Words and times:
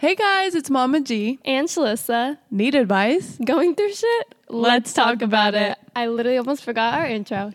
Hey 0.00 0.14
guys, 0.14 0.54
it's 0.54 0.70
Mama 0.70 1.00
G. 1.00 1.40
And 1.44 1.66
Shalissa. 1.66 2.38
Need 2.52 2.76
advice? 2.76 3.36
Going 3.44 3.74
through 3.74 3.94
shit? 3.94 4.34
Let's 4.48 4.92
talk 4.92 5.22
about 5.22 5.56
it. 5.56 5.76
I 5.96 6.06
literally 6.06 6.38
almost 6.38 6.62
forgot 6.62 6.94
our 6.94 7.04
intro. 7.04 7.52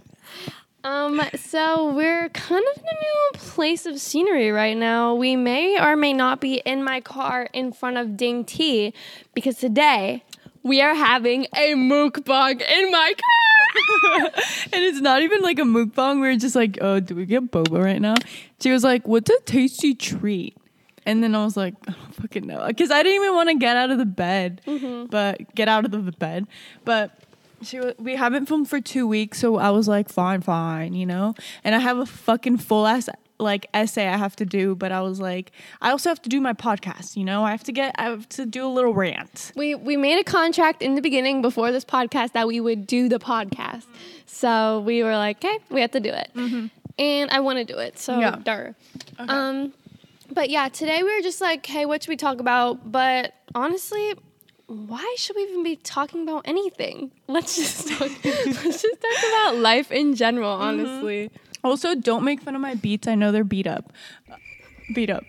Um, 0.84 1.22
so 1.38 1.94
we're 1.94 2.28
kind 2.28 2.66
of 2.76 2.82
in 2.82 2.86
a 2.86 3.00
new 3.00 3.32
place 3.36 3.86
of 3.86 3.98
scenery 3.98 4.52
right 4.52 4.76
now. 4.76 5.16
We 5.16 5.38
may 5.38 5.82
or 5.82 5.96
may 5.96 6.12
not 6.12 6.42
be 6.42 6.56
in 6.66 6.84
my 6.84 7.00
car 7.00 7.48
in 7.54 7.72
front 7.72 7.96
of 7.96 8.18
Ding 8.18 8.44
Tea 8.44 8.94
because 9.34 9.56
today 9.56 10.26
we 10.64 10.82
are 10.82 10.96
having 10.96 11.48
a 11.56 11.76
mukbang 11.76 12.62
in 12.62 12.92
my 12.92 13.14
car. 13.14 14.20
and 14.74 14.84
it's 14.84 15.00
not 15.00 15.22
even 15.22 15.40
like 15.40 15.60
a 15.60 15.64
mukbang. 15.64 16.20
We 16.20 16.28
are 16.28 16.36
just 16.36 16.58
like, 16.58 16.78
oh, 16.82 17.00
do 17.00 17.16
we 17.16 17.26
get 17.26 17.52
boba 17.52 17.82
right 17.82 18.02
now? 18.02 18.16
She 18.60 18.70
was 18.70 18.84
like, 18.84 19.08
what's 19.08 19.30
a 19.30 19.40
tasty 19.46 19.96
treat? 19.96 20.58
And 21.06 21.24
then 21.24 21.36
I 21.36 21.44
was 21.44 21.58
like, 21.58 21.74
I 21.88 21.92
don't 21.92 22.16
fucking 22.16 22.48
know. 22.48 22.66
Because 22.68 22.92
I 22.92 23.04
didn't 23.04 23.22
even 23.22 23.36
want 23.36 23.50
to 23.50 23.56
get 23.56 23.76
out 23.78 23.92
of 23.92 23.98
the 23.98 24.06
bed, 24.06 24.62
but 25.10 25.54
get 25.56 25.68
out 25.68 25.86
of 25.86 25.92
the 25.92 26.00
bed. 26.12 26.48
But 26.86 27.12
she 27.62 27.80
we 27.98 28.16
haven't 28.16 28.48
filmed 28.48 28.70
for 28.70 28.82
two 28.82 29.08
weeks, 29.08 29.40
so 29.40 29.58
I 29.58 29.70
was 29.72 29.88
like, 29.88 30.10
fine, 30.10 30.42
fine, 30.42 30.94
you 30.94 31.06
know? 31.06 31.36
And 31.64 31.74
I 31.76 31.80
have 31.80 31.98
a 31.98 32.06
fucking 32.06 32.58
full 32.58 32.86
ass 32.88 33.10
like 33.40 33.68
essay 33.74 34.08
I 34.08 34.16
have 34.16 34.36
to 34.38 34.46
do, 34.46 34.76
but 34.76 34.92
I 34.92 35.02
was 35.02 35.20
like, 35.20 35.52
I 35.82 35.90
also 35.92 36.10
have 36.10 36.22
to 36.22 36.30
do 36.30 36.40
my 36.40 36.54
podcast, 36.54 37.18
you 37.18 37.26
know? 37.26 37.44
I 37.44 37.52
have 37.52 37.64
to 37.66 37.72
get, 37.72 37.94
I 37.98 38.04
have 38.04 38.30
to 38.30 38.46
do 38.46 38.66
a 38.66 38.70
little 38.70 38.94
rant. 38.94 39.52
we 39.56 39.76
we 39.76 39.98
made 39.98 40.20
a 40.20 40.24
contract 40.24 40.82
in 40.82 40.96
the 40.96 41.02
beginning 41.02 41.42
before 41.42 41.72
this 41.72 41.84
podcast 41.84 42.34
that 42.34 42.48
we 42.48 42.60
would 42.60 42.86
do 42.88 43.10
the 43.10 43.20
podcast. 43.20 43.86
So 44.26 44.80
we 44.82 45.04
were 45.04 45.16
like, 45.16 45.44
okay, 45.44 45.58
we 45.70 45.82
have 45.82 45.92
to 45.92 46.00
do 46.00 46.10
it. 46.10 46.32
And 47.00 47.32
I 47.32 47.40
want 47.40 47.58
to 47.60 47.66
do 47.66 47.80
it. 47.80 47.98
So 47.98 48.20
Yeah. 48.20 48.38
dar. 48.44 48.76
Um 49.18 49.74
but 50.34 50.50
yeah, 50.50 50.70
today 50.70 51.04
we 51.04 51.16
were 51.16 51.22
just 51.22 51.42
like, 51.42 51.66
hey, 51.66 51.86
what 51.86 52.04
should 52.04 52.10
we 52.10 52.18
talk 52.18 52.40
about? 52.40 52.92
But 52.92 53.34
honestly, 53.56 54.14
why 54.68 55.16
should 55.18 55.36
we 55.36 55.44
even 55.44 55.64
be 55.64 55.76
talking 55.76 56.24
about 56.24 56.44
anything? 56.46 57.12
Let's 57.28 57.56
just 57.56 57.88
talk, 57.88 58.12
let's 58.24 58.82
just 58.82 59.02
talk 59.02 59.30
about 59.30 59.56
life 59.58 59.92
in 59.92 60.16
general, 60.16 60.54
mm-hmm. 60.54 60.64
honestly. 60.64 61.32
Also, 61.64 61.96
don't 61.96 62.24
make 62.24 62.42
fun 62.42 62.56
of 62.56 62.62
my 62.62 62.76
beats. 62.76 63.08
I 63.08 63.16
know 63.16 63.32
they're 63.32 63.44
beat 63.44 63.68
up. 63.68 63.94
Beat 64.94 65.10
up. 65.10 65.24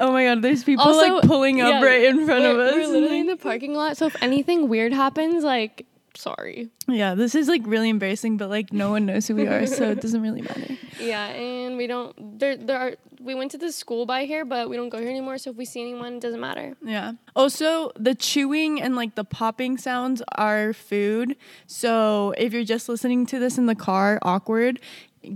Oh 0.00 0.12
my 0.12 0.24
god, 0.24 0.42
there's 0.42 0.64
people 0.64 0.84
Also, 0.84 1.14
like 1.14 1.24
pulling 1.24 1.60
up 1.60 1.70
yeah, 1.70 1.84
right 1.84 2.04
in 2.04 2.26
front 2.26 2.44
of 2.44 2.58
us. 2.58 2.74
We're 2.74 2.88
literally 2.88 3.20
in 3.20 3.26
the 3.26 3.36
parking 3.36 3.74
lot, 3.74 3.96
so 3.96 4.06
if 4.06 4.20
anything 4.22 4.68
weird 4.68 4.92
happens, 4.92 5.44
like, 5.44 5.86
sorry. 6.18 6.68
yeah, 6.88 7.14
this 7.14 7.34
is 7.34 7.48
like 7.48 7.62
really 7.64 7.88
embarrassing, 7.88 8.36
but 8.36 8.50
like 8.50 8.72
no 8.72 8.90
one 8.90 9.06
knows 9.06 9.28
who 9.28 9.36
we 9.36 9.46
are, 9.46 9.66
so 9.66 9.90
it 9.90 10.00
doesn't 10.00 10.22
really 10.22 10.42
matter. 10.42 10.66
Yeah, 11.00 11.26
and 11.26 11.76
we 11.76 11.86
don't. 11.86 12.40
There, 12.40 12.56
there 12.56 12.76
are. 12.76 12.92
We 13.20 13.36
went 13.36 13.52
to 13.52 13.58
the 13.58 13.70
school 13.70 14.04
by 14.04 14.24
here, 14.24 14.44
but 14.44 14.68
we 14.68 14.74
don't 14.74 14.88
go 14.88 14.98
here 14.98 15.08
anymore. 15.08 15.38
So 15.38 15.50
if 15.50 15.56
we 15.56 15.64
see 15.64 15.80
anyone, 15.80 16.14
it 16.14 16.20
doesn't 16.20 16.40
matter. 16.40 16.74
Yeah. 16.82 17.12
Also, 17.36 17.92
the 17.94 18.16
chewing 18.16 18.82
and 18.82 18.96
like 18.96 19.14
the 19.14 19.22
popping 19.22 19.78
sounds 19.78 20.22
are 20.34 20.72
food. 20.72 21.36
So 21.68 22.34
if 22.36 22.52
you're 22.52 22.64
just 22.64 22.88
listening 22.88 23.26
to 23.26 23.38
this 23.38 23.58
in 23.58 23.66
the 23.66 23.76
car, 23.76 24.18
awkward, 24.22 24.80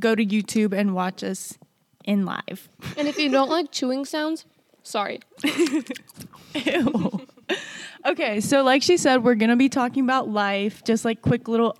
go 0.01 0.17
to 0.17 0.27
YouTube 0.27 0.73
and 0.77 0.97
watch 0.97 1.23
us 1.23 1.57
in 2.05 2.25
live. 2.25 2.69
And 2.97 3.07
if 3.07 3.17
you 3.17 3.31
don't 3.31 3.49
like 3.49 3.71
chewing 3.71 4.05
sounds, 4.05 4.45
sorry. 4.83 5.21
Ew. 6.55 7.27
Okay, 8.07 8.41
so 8.41 8.62
like 8.62 8.83
she 8.83 8.97
said, 8.97 9.25
we're 9.25 9.35
gonna 9.35 9.57
be 9.57 9.69
talking 9.69 10.05
about 10.05 10.29
life, 10.29 10.85
just 10.85 11.05
like 11.05 11.23
quick 11.23 11.48
little 11.48 11.77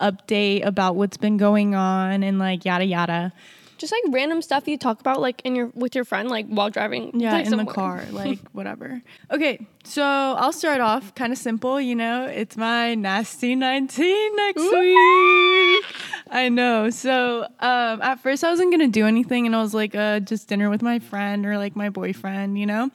update 0.00 0.64
about 0.64 0.96
what's 0.96 1.16
been 1.16 1.36
going 1.36 1.74
on 1.74 2.22
and 2.22 2.38
like 2.38 2.64
yada 2.64 2.84
yada. 2.84 3.32
Just 3.78 3.92
like 3.92 4.14
random 4.14 4.40
stuff 4.40 4.66
you 4.66 4.78
talk 4.78 5.00
about, 5.00 5.20
like 5.20 5.42
in 5.44 5.54
your 5.54 5.66
with 5.74 5.94
your 5.94 6.04
friend, 6.04 6.30
like 6.30 6.46
while 6.46 6.70
driving. 6.70 7.20
Yeah, 7.20 7.32
like, 7.32 7.46
in 7.46 7.56
the 7.58 7.66
car, 7.66 8.02
like 8.10 8.38
whatever. 8.52 9.02
Okay, 9.30 9.66
so 9.84 10.02
I'll 10.02 10.54
start 10.54 10.80
off 10.80 11.14
kind 11.14 11.30
of 11.30 11.38
simple. 11.38 11.78
You 11.78 11.94
know, 11.94 12.24
it's 12.24 12.56
my 12.56 12.94
nasty 12.94 13.54
nineteen 13.54 14.36
next 14.36 14.62
week. 14.62 15.84
I 16.30 16.48
know. 16.50 16.88
So 16.88 17.42
um, 17.60 18.00
at 18.00 18.20
first, 18.20 18.44
I 18.44 18.50
wasn't 18.50 18.70
gonna 18.70 18.88
do 18.88 19.06
anything, 19.06 19.44
and 19.44 19.54
I 19.54 19.60
was 19.60 19.74
like, 19.74 19.94
uh, 19.94 20.20
just 20.20 20.48
dinner 20.48 20.70
with 20.70 20.80
my 20.80 20.98
friend 20.98 21.44
or 21.44 21.58
like 21.58 21.76
my 21.76 21.90
boyfriend, 21.90 22.58
you 22.58 22.64
know. 22.64 22.90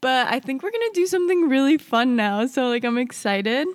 But 0.00 0.28
I 0.28 0.40
think 0.40 0.62
we're 0.62 0.70
gonna 0.70 0.92
do 0.92 1.06
something 1.06 1.48
really 1.48 1.78
fun 1.78 2.16
now. 2.16 2.46
So 2.46 2.68
like, 2.68 2.84
I'm 2.84 2.98
excited. 2.98 3.66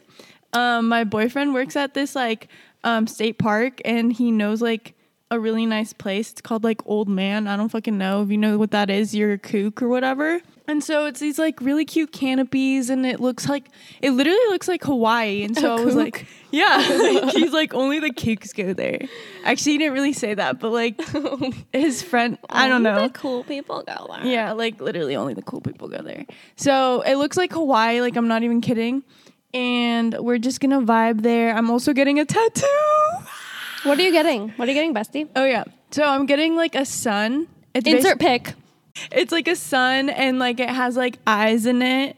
Um, 0.54 0.90
my 0.90 1.04
boyfriend 1.04 1.54
works 1.54 1.76
at 1.76 1.94
this 1.94 2.16
like 2.16 2.48
um, 2.84 3.08
state 3.08 3.38
park, 3.38 3.82
and 3.86 4.12
he 4.12 4.32
knows 4.32 4.62
like 4.62 4.94
a 5.32 5.40
really 5.40 5.66
nice 5.66 5.94
place. 5.94 6.32
It's 6.32 6.42
called 6.42 6.64
like 6.64 6.82
Old 6.86 7.08
Man. 7.08 7.48
I 7.48 7.56
don't 7.56 7.70
fucking 7.70 7.98
know 7.98 8.22
if 8.22 8.30
you 8.30 8.38
know 8.38 8.58
what 8.58 8.72
that 8.72 8.90
is. 8.90 9.16
You're 9.16 9.32
a 9.34 9.38
kook 9.38 9.82
or 9.82 9.88
whatever. 9.88 10.42
And 10.68 10.84
so 10.84 11.06
it's 11.06 11.20
these 11.20 11.40
like 11.40 11.60
really 11.62 11.86
cute 11.86 12.12
canopies, 12.12 12.90
and 12.90 13.06
it 13.06 13.20
looks 13.20 13.50
like 13.50 13.70
it 14.02 14.12
literally 14.12 14.46
looks 14.50 14.68
like 14.68 14.84
Hawaii. 14.84 15.44
And 15.44 15.58
so 15.58 15.76
A 15.76 15.82
I 15.82 15.86
was 15.86 15.96
kook? 15.96 16.04
like, 16.04 16.28
yeah, 16.52 17.32
he's 17.32 17.54
like 17.54 17.74
only 17.74 18.00
the 18.00 18.12
kooks 18.12 18.54
go 18.54 18.74
there. 18.74 19.00
Actually, 19.46 19.72
he 19.74 19.78
didn't 19.80 19.94
really 19.94 20.14
say 20.14 20.34
that, 20.34 20.60
but 20.60 20.72
like 20.72 21.02
his 21.74 22.04
friend, 22.04 22.38
I 22.50 22.68
don't 22.68 22.84
know. 22.84 23.08
The 23.08 23.14
cool 23.14 23.44
people 23.46 23.84
go 23.84 24.08
there. 24.10 24.26
Yeah, 24.26 24.52
like 24.52 24.82
literally 24.82 25.16
only 25.16 25.34
the 25.34 25.42
cool 25.42 25.62
people 25.62 25.88
go 25.88 26.02
there. 26.02 26.26
So 26.58 27.02
it 27.02 27.16
looks 27.16 27.38
like 27.38 27.54
Hawaii, 27.54 28.02
like 28.02 28.18
I'm 28.18 28.28
not 28.28 28.44
even 28.44 28.60
kidding. 28.60 29.04
And 29.54 30.16
we're 30.20 30.38
just 30.38 30.60
gonna 30.60 30.82
vibe 30.82 31.22
there. 31.22 31.54
I'm 31.56 31.72
also 31.72 31.94
getting 31.94 32.20
a 32.20 32.26
tattoo. 32.26 32.68
What 33.84 33.98
are 34.00 34.02
you 34.02 34.12
getting? 34.12 34.50
What 34.52 34.68
are 34.68 34.72
you 34.72 34.76
getting, 34.76 34.94
bestie? 34.94 35.28
Oh 35.36 35.46
yeah. 35.46 35.64
So 35.92 36.04
I'm 36.04 36.26
getting 36.26 36.56
like 36.56 36.76
a 36.76 36.86
sun. 36.86 37.48
It's 37.74 37.88
Insert 37.88 38.20
pic. 38.20 38.54
it's 39.12 39.32
like 39.32 39.48
a 39.48 39.56
sun 39.56 40.10
and 40.10 40.40
like 40.40 40.60
it 40.60 40.70
has 40.70 40.96
like 40.98 41.18
eyes 41.26 41.66
in 41.66 41.82
it. 41.82 42.16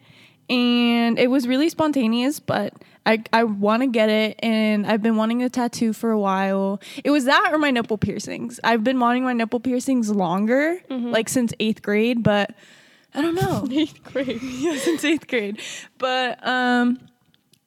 And 0.50 1.18
it 1.18 1.30
was 1.30 1.48
really 1.48 1.70
spontaneous, 1.70 2.40
but 2.40 2.74
I, 3.06 3.24
I 3.32 3.44
want 3.46 3.82
to 3.82 3.88
get 3.88 4.10
it 4.10 4.40
and 4.44 4.86
I've 4.86 5.02
been 5.02 5.16
wanting 5.16 5.42
a 5.42 5.50
tattoo 5.50 5.94
for 5.94 6.12
a 6.12 6.20
while. 6.20 6.82
It 7.04 7.12
was 7.12 7.26
that 7.26 7.50
or 7.54 7.58
my 7.58 7.72
nipple 7.72 7.98
piercings. 7.98 8.60
I've 8.64 8.84
been 8.84 9.00
wanting 9.00 9.24
my 9.24 9.34
nipple 9.34 9.60
piercings 9.60 10.10
longer, 10.10 10.80
like 10.90 11.30
since 11.30 11.54
eighth 11.60 11.82
grade, 11.82 12.24
but 12.24 12.54
I 13.16 13.22
don't 13.22 13.36
know. 13.36 13.68
Eighth 13.72 14.04
grade. 14.04 14.42
yeah, 14.44 14.76
since 14.78 15.04
eighth 15.06 15.28
grade. 15.28 15.62
But 15.98 16.46
um 16.46 17.00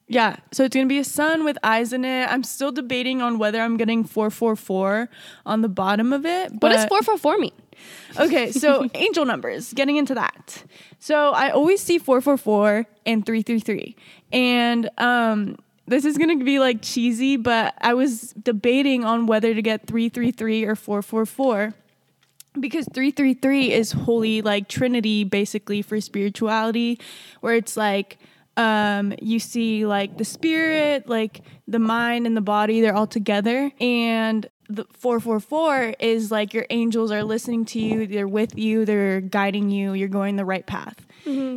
yeah, 0.07 0.37
so 0.51 0.63
it's 0.63 0.75
gonna 0.75 0.87
be 0.87 0.99
a 0.99 1.03
sun 1.03 1.43
with 1.43 1.57
eyes 1.63 1.91
in 1.93 2.05
it. 2.05 2.31
I'm 2.31 2.43
still 2.43 2.71
debating 2.71 3.21
on 3.21 3.39
whether 3.39 3.61
I'm 3.61 3.77
getting 3.77 4.03
444 4.03 5.09
on 5.45 5.61
the 5.61 5.69
bottom 5.69 6.13
of 6.13 6.25
it. 6.25 6.51
What 6.59 6.71
does 6.71 6.85
four 6.85 7.01
four 7.01 7.17
four 7.17 7.37
mean? 7.37 7.51
Okay, 8.17 8.51
so 8.51 8.87
angel 8.95 9.25
numbers, 9.25 9.73
getting 9.73 9.97
into 9.97 10.15
that. 10.15 10.63
So 10.99 11.31
I 11.31 11.49
always 11.49 11.81
see 11.81 11.97
444 11.99 12.85
and 13.05 13.25
333. 13.25 13.95
And 14.31 14.89
um 14.97 15.57
this 15.87 16.03
is 16.03 16.17
going 16.17 16.37
to 16.37 16.43
be 16.43 16.59
like 16.59 16.81
cheesy, 16.81 17.37
but 17.37 17.73
I 17.79 17.93
was 17.93 18.33
debating 18.33 19.05
on 19.05 19.25
whether 19.25 19.53
to 19.53 19.61
get 19.61 19.87
333 19.87 20.65
or 20.65 20.75
444 20.75 21.73
because 22.59 22.85
333 22.93 23.71
is 23.71 23.93
holy 23.93 24.41
like 24.41 24.67
trinity 24.67 25.23
basically 25.23 25.81
for 25.81 26.01
spirituality 26.01 26.99
where 27.41 27.55
it's 27.55 27.77
like 27.77 28.17
um 28.57 29.13
you 29.21 29.39
see 29.39 29.85
like 29.85 30.17
the 30.17 30.25
spirit 30.25 31.07
like 31.07 31.41
the 31.67 31.79
mind 31.79 32.25
and 32.27 32.35
the 32.35 32.41
body 32.41 32.81
they're 32.81 32.95
all 32.95 33.07
together 33.07 33.71
and 33.79 34.49
the 34.69 34.83
444 34.93 35.93
is 35.99 36.29
like 36.31 36.53
your 36.53 36.65
angels 36.69 37.09
are 37.11 37.23
listening 37.23 37.63
to 37.65 37.79
you 37.79 38.05
they're 38.07 38.27
with 38.27 38.57
you 38.57 38.83
they're 38.83 39.21
guiding 39.21 39.69
you 39.69 39.93
you're 39.93 40.07
going 40.09 40.35
the 40.35 40.43
right 40.45 40.65
path 40.65 41.05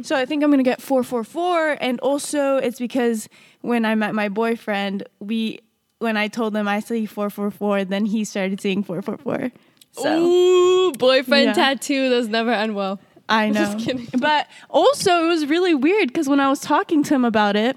so 0.02 0.17
i 0.17 0.25
think 0.26 0.43
i'm 0.44 0.50
gonna 0.50 0.62
get 0.64 0.81
444 0.82 1.79
and 1.81 1.99
also 2.00 2.56
it's 2.56 2.79
because 2.79 3.29
when 3.62 3.85
i 3.85 3.94
met 3.94 4.14
my 4.14 4.29
boyfriend 4.29 5.05
we 5.20 5.61
when 6.00 6.17
i 6.17 6.26
told 6.29 6.55
him 6.56 6.67
i 6.69 6.81
see 6.81 7.06
444 7.06 7.85
then 7.85 8.05
he 8.05 8.25
started 8.25 8.61
seeing 8.61 8.82
444 8.82 9.50
so 9.93 10.25
Ooh, 10.25 10.93
boyfriend 10.93 11.47
Yeah. 11.47 11.52
tattoo. 11.52 12.08
Those 12.11 12.29
never 12.29 12.52
end 12.52 12.76
well. 12.76 13.00
I 13.31 13.49
know. 13.55 13.61
Just 13.73 13.79
kidding. 13.87 14.09
But 14.19 14.49
also, 14.69 15.25
it 15.25 15.29
was 15.29 15.47
really 15.47 15.75
weird 15.75 16.09
because 16.09 16.29
when 16.29 16.41
I 16.41 16.49
was 16.50 16.61
talking 16.61 17.03
to 17.05 17.15
him 17.15 17.25
about 17.25 17.56
it, 17.56 17.77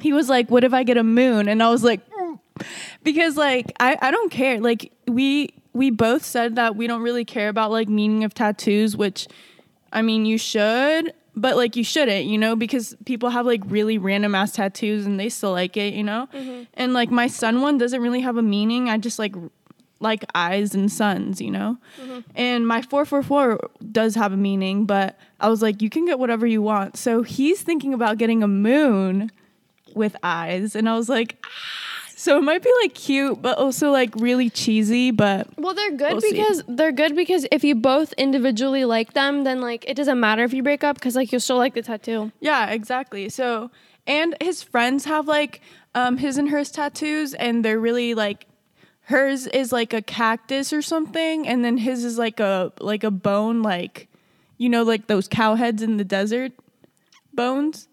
he 0.00 0.12
was 0.12 0.28
like, 0.28 0.50
"What 0.50 0.64
if 0.64 0.72
I 0.72 0.84
get 0.84 0.96
a 0.96 1.02
moon?" 1.02 1.48
And 1.48 1.62
I 1.62 1.68
was 1.70 1.84
like, 1.84 2.00
"Mm." 2.10 2.38
because 3.02 3.36
like 3.36 3.72
I 3.80 3.98
I 4.00 4.10
don't 4.10 4.30
care. 4.30 4.60
Like 4.60 4.92
we 5.06 5.52
we 5.74 5.90
both 5.90 6.24
said 6.24 6.56
that 6.56 6.76
we 6.76 6.86
don't 6.86 7.02
really 7.02 7.24
care 7.24 7.48
about 7.48 7.70
like 7.70 7.88
meaning 7.88 8.24
of 8.24 8.32
tattoos, 8.32 8.96
which 8.96 9.26
I 9.92 10.02
mean 10.02 10.24
you 10.24 10.38
should. 10.38 11.12
But 11.36 11.56
like 11.56 11.76
you 11.76 11.84
shouldn't, 11.84 12.26
you 12.26 12.36
know, 12.36 12.56
because 12.56 12.96
people 13.04 13.30
have 13.30 13.46
like 13.46 13.62
really 13.66 13.96
random 13.96 14.34
ass 14.34 14.50
tattoos 14.50 15.06
and 15.06 15.20
they 15.20 15.28
still 15.28 15.52
like 15.52 15.76
it, 15.76 15.94
you 15.94 16.02
know. 16.02 16.28
And 16.74 16.92
like 16.94 17.12
my 17.12 17.28
son 17.28 17.60
one 17.60 17.78
doesn't 17.78 18.02
really 18.02 18.22
have 18.22 18.36
a 18.36 18.42
meaning. 18.42 18.90
I 18.90 18.98
just 18.98 19.20
like 19.20 19.36
like 20.00 20.24
eyes 20.34 20.74
and 20.74 20.90
suns, 20.92 21.40
you 21.40 21.50
know? 21.50 21.76
And 22.34 22.66
my 22.66 22.82
444 22.82 23.58
does 23.90 24.14
have 24.14 24.32
a 24.32 24.36
meaning, 24.36 24.84
but 24.84 25.18
I 25.40 25.48
was 25.48 25.60
like, 25.62 25.82
you 25.82 25.90
can 25.90 26.04
get 26.06 26.18
whatever 26.18 26.46
you 26.46 26.62
want. 26.62 26.96
So 26.96 27.22
he's 27.22 27.62
thinking 27.62 27.92
about 27.94 28.18
getting 28.18 28.42
a 28.42 28.48
moon 28.48 29.30
with 29.94 30.14
eyes. 30.22 30.76
And 30.76 30.88
I 30.88 30.94
was 30.96 31.08
like, 31.08 31.36
ah, 31.44 31.48
So 32.14 32.36
it 32.38 32.42
might 32.42 32.62
be 32.62 32.70
like 32.82 32.94
cute, 32.94 33.40
but 33.42 33.58
also 33.58 33.90
like 33.90 34.14
really 34.16 34.50
cheesy. 34.50 35.10
But 35.10 35.48
Well, 35.58 35.74
they're 35.74 35.90
good 35.92 36.12
We'll 36.12 36.20
see. 36.20 36.32
because 36.32 36.62
they're 36.68 36.92
good 36.92 37.16
because 37.16 37.46
if 37.50 37.64
you 37.64 37.74
both 37.74 38.12
individually 38.14 38.84
like 38.84 39.14
them, 39.14 39.44
then 39.44 39.60
like 39.60 39.84
it 39.88 39.94
doesn't 39.94 40.20
matter 40.20 40.44
if 40.44 40.52
you 40.52 40.62
break 40.62 40.84
up 40.84 40.96
because 40.96 41.16
like 41.16 41.32
you'll 41.32 41.40
still 41.40 41.56
like 41.58 41.74
the 41.74 41.82
tattoo. 41.82 42.30
yeah, 42.40 42.70
exactly. 42.70 43.28
So 43.28 43.70
and 44.06 44.36
his 44.40 44.62
friends 44.62 45.04
have 45.06 45.26
like 45.28 45.60
um, 45.94 46.18
his 46.18 46.38
and 46.38 46.50
hers 46.50 46.70
tattoos, 46.70 47.34
and 47.34 47.64
they're 47.64 47.80
really 47.80 48.14
like 48.14 48.46
hers 49.08 49.46
is 49.46 49.72
like 49.72 49.92
a 49.92 50.02
cactus 50.02 50.72
or 50.72 50.82
something, 50.82 51.48
and 51.48 51.64
then 51.64 51.78
his 51.78 52.04
is 52.04 52.18
like 52.18 52.40
a 52.40 52.72
like 52.78 53.04
a 53.04 53.10
bone, 53.10 53.62
like 53.62 54.08
you 54.58 54.68
know, 54.68 54.82
like 54.82 55.06
those 55.06 55.28
cow 55.28 55.54
heads 55.54 55.82
in 55.82 55.96
the 55.96 56.04
desert 56.04 56.52
bones. 57.32 57.88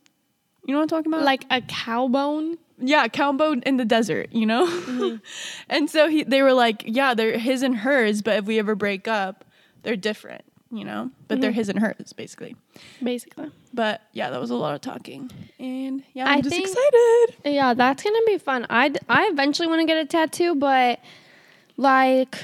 You 0.66 0.74
know 0.74 0.80
what 0.80 0.84
I'm 0.84 0.90
talking 0.90 1.14
about? 1.14 1.24
Like 1.24 1.46
a 1.50 1.62
cow 1.62 2.08
bone. 2.08 2.58
yeah, 2.80 3.08
cow 3.08 3.32
bone 3.32 3.62
in 3.66 3.78
the 3.78 3.86
desert, 3.86 4.30
you 4.32 4.46
know? 4.46 4.66
Mm-hmm. 4.66 5.18
and 5.70 5.90
so 5.90 6.10
he, 6.10 6.24
they 6.24 6.42
were 6.42 6.54
like, 6.54 6.84
yeah, 6.86 7.14
they're 7.14 7.38
his 7.38 7.62
and 7.62 7.78
hers, 7.78 8.22
but 8.22 8.38
if 8.38 8.46
we 8.46 8.58
ever 8.58 8.76
break 8.76 9.08
up, 9.08 9.46
they're 9.84 9.96
different, 9.96 10.44
you 10.78 10.86
know? 10.86 11.12
But 11.28 11.36
Mm-hmm. 11.36 11.42
they're 11.42 11.52
his 11.52 11.70
and 11.70 11.80
hers, 11.80 12.14
basically. 12.14 12.56
Basically. 13.02 13.50
But 13.74 14.02
yeah, 14.14 14.30
that 14.30 14.40
was 14.40 14.50
a 14.52 14.56
lot 14.56 14.76
of 14.76 14.82
talking. 14.82 15.32
And 15.60 16.04
yeah, 16.14 16.28
I 16.30 16.34
I'm 16.36 16.42
just 16.42 16.56
think- 16.56 16.68
excited. 16.68 17.36
Yeah, 17.54 17.74
that's 17.74 18.04
gonna 18.04 18.20
be 18.26 18.38
fun. 18.38 18.66
I 18.70 18.94
I 19.10 19.28
eventually 19.32 19.68
want 19.68 19.82
to 19.82 19.86
get 19.86 19.98
a 19.98 20.06
tattoo, 20.06 20.56
but 20.56 21.00
like 21.78 22.38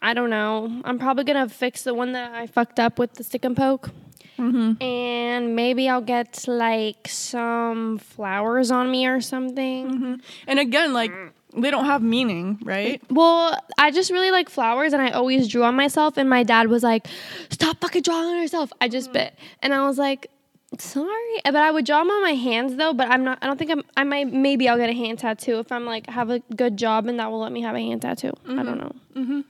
I 0.00 0.14
don't 0.14 0.30
know. 0.30 0.80
I'm 0.84 0.98
probably 0.98 1.24
gonna 1.24 1.48
fix 1.48 1.82
the 1.84 1.94
one 1.94 2.12
that 2.12 2.32
I 2.34 2.46
fucked 2.46 2.80
up 2.80 2.98
with 2.98 3.14
the 3.14 3.24
stick 3.24 3.44
and 3.44 3.56
poke. 3.56 3.90
Mm-hmm. 4.38 4.82
And 4.82 5.54
maybe 5.54 5.88
I'll 5.88 6.00
get 6.00 6.48
like 6.48 7.06
some 7.08 7.98
flowers 7.98 8.70
on 8.70 8.90
me 8.90 9.06
or 9.06 9.20
something. 9.20 10.20
And 10.48 10.58
again, 10.58 10.92
like, 10.92 11.12
they 11.56 11.70
don't 11.70 11.84
have 11.84 12.02
meaning, 12.02 12.58
right? 12.62 13.02
Well, 13.10 13.56
I 13.78 13.90
just 13.90 14.10
really 14.10 14.30
like 14.30 14.48
flowers 14.48 14.92
and 14.92 15.02
I 15.02 15.10
always 15.10 15.48
drew 15.48 15.62
on 15.64 15.74
myself 15.74 16.16
and 16.16 16.28
my 16.28 16.42
dad 16.42 16.68
was 16.68 16.82
like, 16.82 17.06
Stop 17.50 17.80
fucking 17.80 18.02
drawing 18.02 18.28
on 18.28 18.40
yourself. 18.40 18.72
I 18.80 18.88
just 18.88 19.12
bit. 19.12 19.34
And 19.60 19.74
I 19.74 19.86
was 19.86 19.98
like, 19.98 20.30
sorry. 20.78 21.40
But 21.44 21.56
I 21.56 21.70
would 21.70 21.84
draw 21.84 21.98
them 21.98 22.10
on 22.10 22.22
my 22.22 22.34
hands 22.34 22.76
though, 22.76 22.94
but 22.94 23.08
I'm 23.08 23.24
not 23.24 23.38
I 23.42 23.46
don't 23.46 23.58
think 23.58 23.70
I'm 23.70 23.82
I 23.96 24.04
might 24.04 24.32
maybe 24.32 24.68
I'll 24.68 24.78
get 24.78 24.88
a 24.88 24.94
hand 24.94 25.18
tattoo 25.18 25.58
if 25.58 25.70
I'm 25.70 25.84
like 25.84 26.08
have 26.08 26.30
a 26.30 26.38
good 26.56 26.76
job 26.76 27.06
and 27.06 27.18
that 27.18 27.30
will 27.30 27.40
let 27.40 27.52
me 27.52 27.60
have 27.62 27.74
a 27.74 27.80
hand 27.80 28.02
tattoo. 28.02 28.32
I 28.48 28.62
don't 28.62 28.78
know. 28.78 28.92
Mm-hmm. 29.14 29.40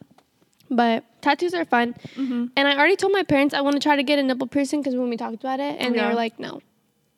But 0.71 1.05
tattoos 1.21 1.55
are 1.55 1.65
fun. 1.65 1.95
Mm-hmm. 2.17 2.47
And 2.57 2.69
I 2.69 2.77
already 2.77 2.97
told 2.97 3.13
my 3.13 3.23
parents 3.23 3.55
I 3.55 3.61
want 3.61 3.75
to 3.75 3.81
try 3.81 3.95
to 3.97 4.03
get 4.03 4.19
a 4.19 4.23
nipple 4.23 4.47
piercing 4.47 4.81
because 4.81 4.97
when 4.97 5.11
we 5.11 5.17
talked 5.17 5.35
about 5.35 5.61
it, 5.61 5.77
and 5.79 5.95
they 5.95 6.05
were 6.05 6.15
like, 6.15 6.39
no. 6.39 6.61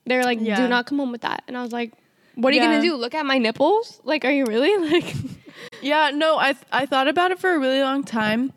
They 0.07 0.17
were 0.17 0.25
like, 0.25 0.39
Yeah. 0.41 0.57
do 0.57 0.69
not 0.69 0.87
come 0.87 0.99
home 0.99 1.13
with 1.13 1.23
that. 1.23 1.45
And 1.47 1.57
I 1.57 1.63
was 1.63 1.73
like, 1.73 1.93
what 2.37 2.53
are 2.53 2.57
you 2.57 2.63
gonna 2.63 2.81
do? 2.83 2.97
Look 2.97 3.15
at 3.15 3.27
my 3.27 3.39
nipples? 3.39 4.01
Like, 4.05 4.25
are 4.25 4.31
you 4.31 4.45
really 4.47 4.91
like? 4.93 5.15
Yeah, 5.83 6.11
no, 6.15 6.39
I 6.39 6.53
th- 6.53 6.65
I 6.73 6.87
thought 6.87 7.09
about 7.09 7.31
it 7.31 7.39
for 7.39 7.55
a 7.55 7.59
really 7.59 7.81
long 7.81 8.05
time, 8.05 8.53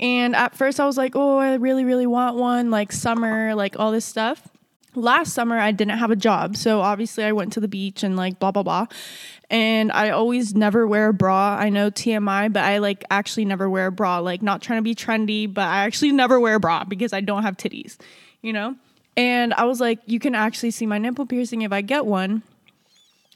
and 0.00 0.34
at 0.34 0.56
first 0.56 0.80
I 0.80 0.86
was 0.86 0.96
like, 0.96 1.14
oh, 1.14 1.38
I 1.38 1.54
really 1.54 1.84
really 1.84 2.06
want 2.06 2.36
one, 2.36 2.70
like 2.70 2.92
summer, 2.92 3.54
like 3.54 3.78
all 3.78 3.92
this 3.92 4.04
stuff. 4.04 4.48
Last 4.94 5.34
summer 5.34 5.58
I 5.58 5.70
didn't 5.70 5.98
have 5.98 6.10
a 6.10 6.16
job, 6.16 6.56
so 6.56 6.80
obviously 6.80 7.22
I 7.24 7.32
went 7.32 7.52
to 7.52 7.60
the 7.60 7.68
beach 7.68 8.02
and 8.02 8.16
like 8.16 8.38
blah 8.38 8.50
blah 8.50 8.62
blah, 8.62 8.86
and 9.50 9.92
I 9.92 10.10
always 10.10 10.54
never 10.54 10.86
wear 10.86 11.08
a 11.08 11.14
bra. 11.14 11.56
I 11.58 11.68
know 11.68 11.90
TMI, 11.90 12.52
but 12.52 12.64
I 12.64 12.78
like 12.78 13.04
actually 13.10 13.44
never 13.44 13.68
wear 13.68 13.86
a 13.86 13.92
bra. 13.92 14.18
Like 14.18 14.42
not 14.42 14.62
trying 14.62 14.78
to 14.78 14.82
be 14.82 14.94
trendy, 14.94 15.52
but 15.52 15.64
I 15.64 15.84
actually 15.84 16.12
never 16.12 16.40
wear 16.40 16.54
a 16.54 16.60
bra 16.60 16.84
because 16.84 17.12
I 17.12 17.20
don't 17.20 17.42
have 17.42 17.56
titties, 17.56 17.96
you 18.42 18.52
know. 18.52 18.76
And 19.16 19.52
I 19.54 19.64
was 19.64 19.80
like, 19.80 19.98
you 20.06 20.20
can 20.20 20.34
actually 20.34 20.70
see 20.70 20.86
my 20.86 20.98
nipple 20.98 21.26
piercing 21.26 21.62
if 21.62 21.72
I 21.72 21.82
get 21.82 22.06
one. 22.06 22.42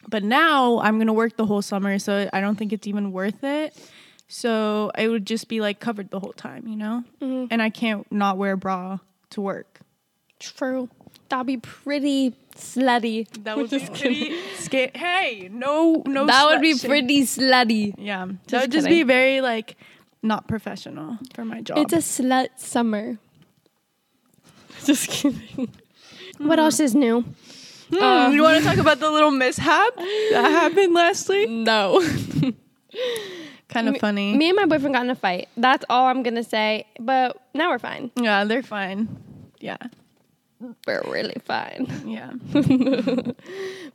But 0.08 0.22
now 0.24 0.78
I'm 0.80 0.98
gonna 0.98 1.12
work 1.12 1.36
the 1.36 1.46
whole 1.46 1.62
summer, 1.62 1.98
so 1.98 2.28
I 2.32 2.40
don't 2.40 2.56
think 2.56 2.72
it's 2.72 2.86
even 2.86 3.12
worth 3.12 3.42
it. 3.44 3.76
So 4.28 4.90
it 4.96 5.08
would 5.08 5.26
just 5.26 5.48
be 5.48 5.60
like 5.60 5.78
covered 5.80 6.10
the 6.10 6.18
whole 6.20 6.32
time, 6.32 6.66
you 6.66 6.76
know. 6.76 7.04
Mm-hmm. 7.20 7.46
And 7.50 7.60
I 7.62 7.70
can't 7.70 8.10
not 8.10 8.38
wear 8.38 8.52
a 8.52 8.56
bra 8.56 8.98
to 9.30 9.40
work. 9.40 9.80
True. 10.38 10.88
That'd 11.28 11.46
be 11.46 11.56
pretty 11.58 12.34
slutty. 12.56 13.26
That 13.44 13.56
would 13.56 13.70
be 13.70 13.78
pretty. 13.80 14.36
Sca- 14.56 14.90
hey, 14.94 15.48
no, 15.52 16.02
no. 16.06 16.26
that 16.26 16.46
would 16.50 16.60
be 16.60 16.76
shame. 16.76 16.90
pretty 16.90 17.22
slutty. 17.22 17.94
Yeah, 17.96 18.26
just 18.26 18.48
that 18.48 18.48
Just 18.48 18.62
would 18.64 18.72
just 18.72 18.86
kidding. 18.86 18.98
be 19.00 19.02
very 19.04 19.40
like 19.40 19.76
not 20.22 20.46
professional 20.48 21.18
for 21.34 21.44
my 21.44 21.60
job. 21.62 21.78
It's 21.78 21.92
a 21.92 21.98
slut 21.98 22.48
summer. 22.56 23.18
Just 24.84 25.08
kidding. 25.10 25.68
What 26.38 26.58
else 26.58 26.80
is 26.80 26.94
new? 26.94 27.24
Hmm, 27.94 28.32
you 28.32 28.42
want 28.42 28.58
to 28.58 28.64
talk 28.64 28.78
about 28.78 29.00
the 29.00 29.10
little 29.10 29.30
mishap 29.30 29.96
that 29.96 30.48
happened 30.50 30.94
last 30.94 31.28
week? 31.28 31.48
No. 31.50 32.00
Kind 33.68 33.88
of 33.88 33.96
funny. 33.98 34.36
Me 34.36 34.48
and 34.50 34.56
my 34.56 34.66
boyfriend 34.66 34.94
got 34.94 35.04
in 35.04 35.10
a 35.10 35.14
fight. 35.14 35.48
That's 35.56 35.84
all 35.88 36.06
I'm 36.06 36.22
gonna 36.22 36.44
say. 36.44 36.86
But 37.00 37.38
now 37.54 37.70
we're 37.70 37.78
fine. 37.78 38.10
yeah, 38.16 38.44
they're 38.44 38.62
fine. 38.62 39.08
Yeah, 39.60 39.76
We're 40.86 41.02
really 41.06 41.36
fine. 41.44 41.86
yeah. 42.06 42.32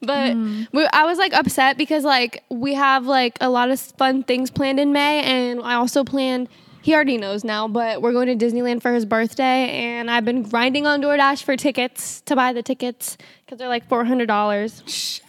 But 0.02 0.36
we, 0.72 0.88
I 0.94 1.06
was 1.06 1.18
like 1.18 1.34
upset 1.34 1.78
because 1.78 2.04
like 2.04 2.44
we 2.50 2.74
have 2.76 3.06
like 3.06 3.38
a 3.42 3.50
lot 3.50 3.70
of 3.70 3.80
fun 3.80 4.24
things 4.24 4.50
planned 4.52 4.80
in 4.80 4.92
May, 4.94 5.22
and 5.24 5.60
I 5.62 5.74
also 5.76 6.04
planned. 6.04 6.50
He 6.82 6.94
already 6.94 7.18
knows 7.18 7.44
now, 7.44 7.68
but 7.68 8.02
we're 8.02 8.14
going 8.14 8.38
to 8.38 8.46
Disneyland 8.46 8.82
for 8.82 8.94
his 8.94 9.06
birthday, 9.06 9.70
and 9.70 10.10
I've 10.10 10.24
been 10.26 10.44
grinding 10.44 10.88
on 10.88 11.02
DoorDash 11.02 11.44
for 11.44 11.58
tickets 11.58 12.22
to 12.22 12.36
buy 12.36 12.54
the 12.54 12.64
tickets 12.64 13.18
because 13.46 13.58
they're 13.60 13.68
like 13.68 13.88
four 13.90 14.06
hundred 14.06 14.28
dollars. 14.28 15.22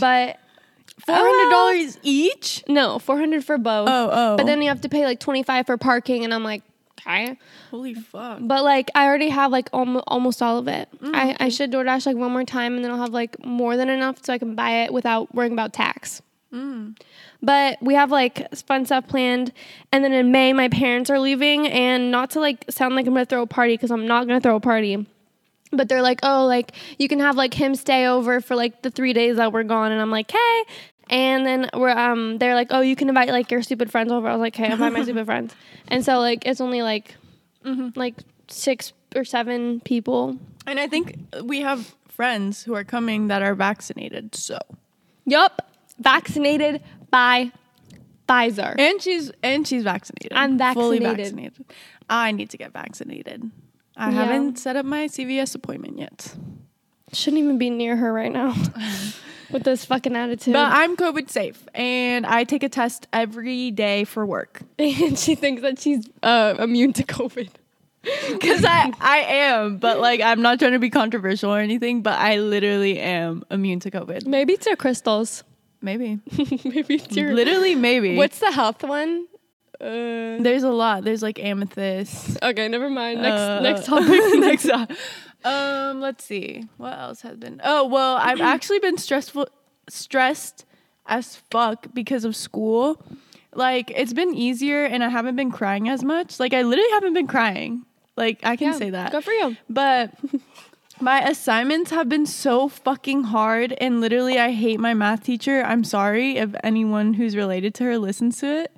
But 0.00 0.38
Four 1.06 1.16
hundred 1.16 1.50
dollars 1.50 1.98
each. 2.02 2.62
no, 2.68 2.98
four 2.98 3.18
hundred 3.18 3.44
for 3.44 3.58
both. 3.58 3.88
Oh, 3.88 4.10
oh. 4.12 4.36
But 4.36 4.46
then 4.46 4.60
you 4.62 4.68
have 4.68 4.82
to 4.82 4.88
pay 4.88 5.04
like 5.04 5.18
twenty 5.18 5.42
five 5.42 5.66
for 5.66 5.76
parking, 5.78 6.24
and 6.24 6.32
I'm 6.34 6.44
like, 6.44 6.62
okay. 7.00 7.38
Holy 7.70 7.94
fuck. 7.94 8.38
But 8.42 8.62
like 8.62 8.90
I 8.94 9.06
already 9.06 9.30
have 9.30 9.50
like 9.50 9.68
almost, 9.72 10.04
almost 10.06 10.42
all 10.42 10.58
of 10.58 10.68
it. 10.68 10.88
Mm, 11.00 11.14
I, 11.14 11.36
I 11.40 11.48
should 11.48 11.72
DoorDash 11.72 12.06
like 12.06 12.16
one 12.16 12.32
more 12.32 12.44
time 12.44 12.76
and 12.76 12.84
then 12.84 12.90
I'll 12.92 13.00
have 13.00 13.12
like 13.14 13.44
more 13.44 13.76
than 13.76 13.88
enough 13.88 14.24
so 14.24 14.32
I 14.32 14.38
can 14.38 14.54
buy 14.54 14.82
it 14.84 14.92
without 14.92 15.34
worrying 15.34 15.52
about 15.54 15.72
tax. 15.72 16.20
Mm. 16.52 16.98
But 17.42 17.78
we 17.80 17.94
have 17.94 18.10
like 18.10 18.54
fun 18.54 18.84
stuff 18.84 19.08
planned, 19.08 19.52
and 19.90 20.04
then 20.04 20.12
in 20.12 20.30
May 20.30 20.52
my 20.52 20.68
parents 20.68 21.10
are 21.10 21.18
leaving, 21.18 21.66
and 21.68 22.10
not 22.10 22.30
to 22.32 22.40
like 22.40 22.64
sound 22.70 22.94
like 22.94 23.06
I'm 23.06 23.14
gonna 23.14 23.24
throw 23.24 23.42
a 23.42 23.46
party 23.46 23.74
because 23.74 23.90
I'm 23.90 24.06
not 24.06 24.26
gonna 24.26 24.40
throw 24.40 24.56
a 24.56 24.60
party. 24.60 25.06
But 25.72 25.88
they're 25.88 26.02
like, 26.02 26.20
oh, 26.22 26.44
like 26.46 26.72
you 26.98 27.08
can 27.08 27.20
have 27.20 27.36
like 27.36 27.54
him 27.54 27.74
stay 27.74 28.06
over 28.06 28.40
for 28.40 28.54
like 28.54 28.82
the 28.82 28.90
three 28.90 29.12
days 29.12 29.36
that 29.36 29.52
we're 29.52 29.62
gone, 29.62 29.92
and 29.92 30.00
I'm 30.00 30.10
like, 30.10 30.30
hey. 30.30 30.64
And 31.10 31.44
then 31.44 31.68
we're 31.74 31.90
um, 31.90 32.38
they're 32.38 32.54
like, 32.54 32.68
oh, 32.70 32.80
you 32.80 32.96
can 32.96 33.08
invite 33.08 33.28
like 33.30 33.50
your 33.50 33.62
stupid 33.62 33.90
friends 33.90 34.12
over. 34.12 34.28
I 34.28 34.32
was 34.32 34.40
like, 34.40 34.54
hey, 34.54 34.66
I'll 34.66 34.72
invite 34.72 34.92
my 34.92 35.02
stupid 35.02 35.26
friends. 35.32 35.54
And 35.88 36.04
so 36.04 36.20
like 36.20 36.46
it's 36.46 36.60
only 36.60 36.82
like 36.82 37.16
like 37.96 38.14
six 38.48 38.92
or 39.16 39.24
seven 39.24 39.80
people. 39.80 40.38
And 40.66 40.78
I 40.78 40.86
think 40.86 41.18
we 41.42 41.60
have 41.60 41.94
friends 42.08 42.62
who 42.62 42.74
are 42.74 42.84
coming 42.84 43.28
that 43.28 43.42
are 43.42 43.54
vaccinated. 43.54 44.34
So, 44.34 44.58
Yup, 45.24 45.71
vaccinated 46.02 46.82
by 47.10 47.52
Pfizer. 48.28 48.74
and 48.78 49.00
she's 49.02 49.30
and 49.42 49.66
she's 49.66 49.82
vaccinated. 49.82 50.32
I'm 50.32 50.56
vaccinated. 50.58 51.02
Fully 51.02 51.16
vaccinated. 51.16 51.64
I 52.08 52.32
need 52.32 52.50
to 52.50 52.56
get 52.56 52.72
vaccinated. 52.72 53.50
I 53.96 54.06
Yeah. 54.10 54.24
haven't 54.24 54.58
set 54.58 54.76
up 54.76 54.86
my 54.86 55.06
CVS 55.06 55.54
appointment 55.54 55.98
yet. 55.98 56.34
Shouldn't 57.12 57.42
even 57.42 57.58
be 57.58 57.68
near 57.68 57.96
her 57.96 58.10
right 58.12 58.32
now 58.32 58.54
with 59.50 59.64
this 59.64 59.84
fucking 59.84 60.16
attitude. 60.16 60.54
But 60.54 60.72
I'm 60.72 60.96
COVID 60.96 61.28
safe 61.28 61.62
and 61.74 62.24
I 62.24 62.44
take 62.44 62.62
a 62.62 62.70
test 62.70 63.06
every 63.12 63.70
day 63.70 64.04
for 64.04 64.24
work. 64.24 64.62
and 64.78 65.18
she 65.18 65.34
thinks 65.34 65.60
that 65.62 65.78
she's 65.78 66.08
uh, 66.22 66.54
immune 66.58 66.94
to 66.94 67.02
COVID. 67.04 67.50
Cuz 68.40 68.64
I 68.64 68.92
I 69.00 69.18
am, 69.18 69.76
but 69.76 70.00
like 70.00 70.20
I'm 70.22 70.40
not 70.42 70.58
trying 70.58 70.72
to 70.72 70.78
be 70.78 70.90
controversial 70.90 71.50
or 71.54 71.60
anything, 71.60 72.00
but 72.02 72.18
I 72.18 72.38
literally 72.38 72.98
am 72.98 73.44
immune 73.50 73.80
to 73.80 73.90
COVID. 73.90 74.26
Maybe 74.26 74.54
it's 74.54 74.66
your 74.66 74.76
crystals. 74.76 75.44
Maybe. 75.82 76.20
maybe 76.38 76.94
it's 76.94 77.16
your. 77.16 77.34
literally 77.34 77.74
maybe. 77.74 78.16
What's 78.16 78.38
the 78.38 78.50
health 78.52 78.82
one? 78.84 79.26
Uh, 79.80 80.38
There's 80.40 80.62
a 80.62 80.70
lot. 80.70 81.02
There's 81.04 81.22
like 81.22 81.38
amethyst. 81.42 82.38
okay, 82.42 82.68
never 82.68 82.88
mind. 82.88 83.20
Next, 83.20 83.40
Uh, 83.40 83.60
next 83.60 83.84
topic. 83.86 84.08
next 84.40 84.68
up. 84.68 84.90
Um, 85.44 86.00
let's 86.00 86.24
see. 86.24 86.68
What 86.76 86.96
else 86.96 87.22
has 87.22 87.36
been? 87.36 87.60
Oh, 87.64 87.86
well, 87.88 88.16
I've 88.16 88.40
actually 88.54 88.78
been 88.78 88.96
stressful 88.96 89.48
stressed 89.88 90.64
as 91.06 91.36
fuck 91.50 91.88
because 91.92 92.24
of 92.24 92.36
school. 92.36 93.04
Like 93.54 93.90
it's 93.94 94.12
been 94.12 94.34
easier 94.34 94.84
and 94.84 95.02
I 95.02 95.08
haven't 95.08 95.34
been 95.36 95.50
crying 95.50 95.88
as 95.88 96.04
much. 96.04 96.38
Like 96.38 96.54
I 96.54 96.62
literally 96.62 96.90
haven't 96.92 97.14
been 97.14 97.26
crying. 97.26 97.84
Like 98.16 98.38
I 98.44 98.54
can 98.56 98.68
Yeah, 98.72 98.78
say 98.78 98.90
that. 98.90 99.10
Good 99.10 99.24
for 99.24 99.32
you. 99.32 99.56
But 99.68 100.12
my 101.02 101.20
assignments 101.28 101.90
have 101.90 102.08
been 102.08 102.26
so 102.26 102.68
fucking 102.68 103.24
hard 103.24 103.72
and 103.80 104.00
literally 104.00 104.38
I 104.38 104.52
hate 104.52 104.78
my 104.78 104.94
math 104.94 105.24
teacher. 105.24 105.62
I'm 105.62 105.82
sorry 105.82 106.36
if 106.36 106.54
anyone 106.62 107.14
who's 107.14 107.34
related 107.34 107.74
to 107.74 107.84
her 107.84 107.98
listens 107.98 108.38
to 108.38 108.62
it. 108.62 108.76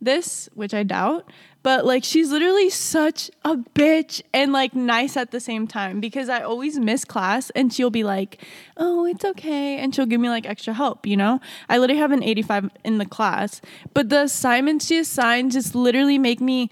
This, 0.00 0.48
which 0.54 0.72
I 0.72 0.82
doubt, 0.82 1.30
but 1.62 1.84
like 1.84 2.04
she's 2.04 2.30
literally 2.30 2.70
such 2.70 3.30
a 3.44 3.56
bitch 3.56 4.22
and 4.32 4.52
like 4.52 4.74
nice 4.74 5.16
at 5.16 5.32
the 5.32 5.40
same 5.40 5.66
time 5.66 6.00
because 6.00 6.28
I 6.28 6.42
always 6.42 6.78
miss 6.78 7.04
class 7.04 7.50
and 7.50 7.72
she'll 7.72 7.90
be 7.90 8.04
like, 8.04 8.42
"Oh, 8.76 9.04
it's 9.04 9.24
okay." 9.24 9.78
And 9.78 9.94
she'll 9.94 10.06
give 10.06 10.20
me 10.20 10.28
like 10.28 10.46
extra 10.46 10.74
help, 10.74 11.06
you 11.06 11.16
know? 11.16 11.40
I 11.68 11.78
literally 11.78 12.00
have 12.00 12.12
an 12.12 12.22
85 12.22 12.70
in 12.84 12.98
the 12.98 13.06
class, 13.06 13.60
but 13.94 14.10
the 14.10 14.22
assignments 14.22 14.86
she 14.86 14.98
assigns 14.98 15.54
just 15.54 15.74
literally 15.74 16.18
make 16.18 16.40
me 16.40 16.70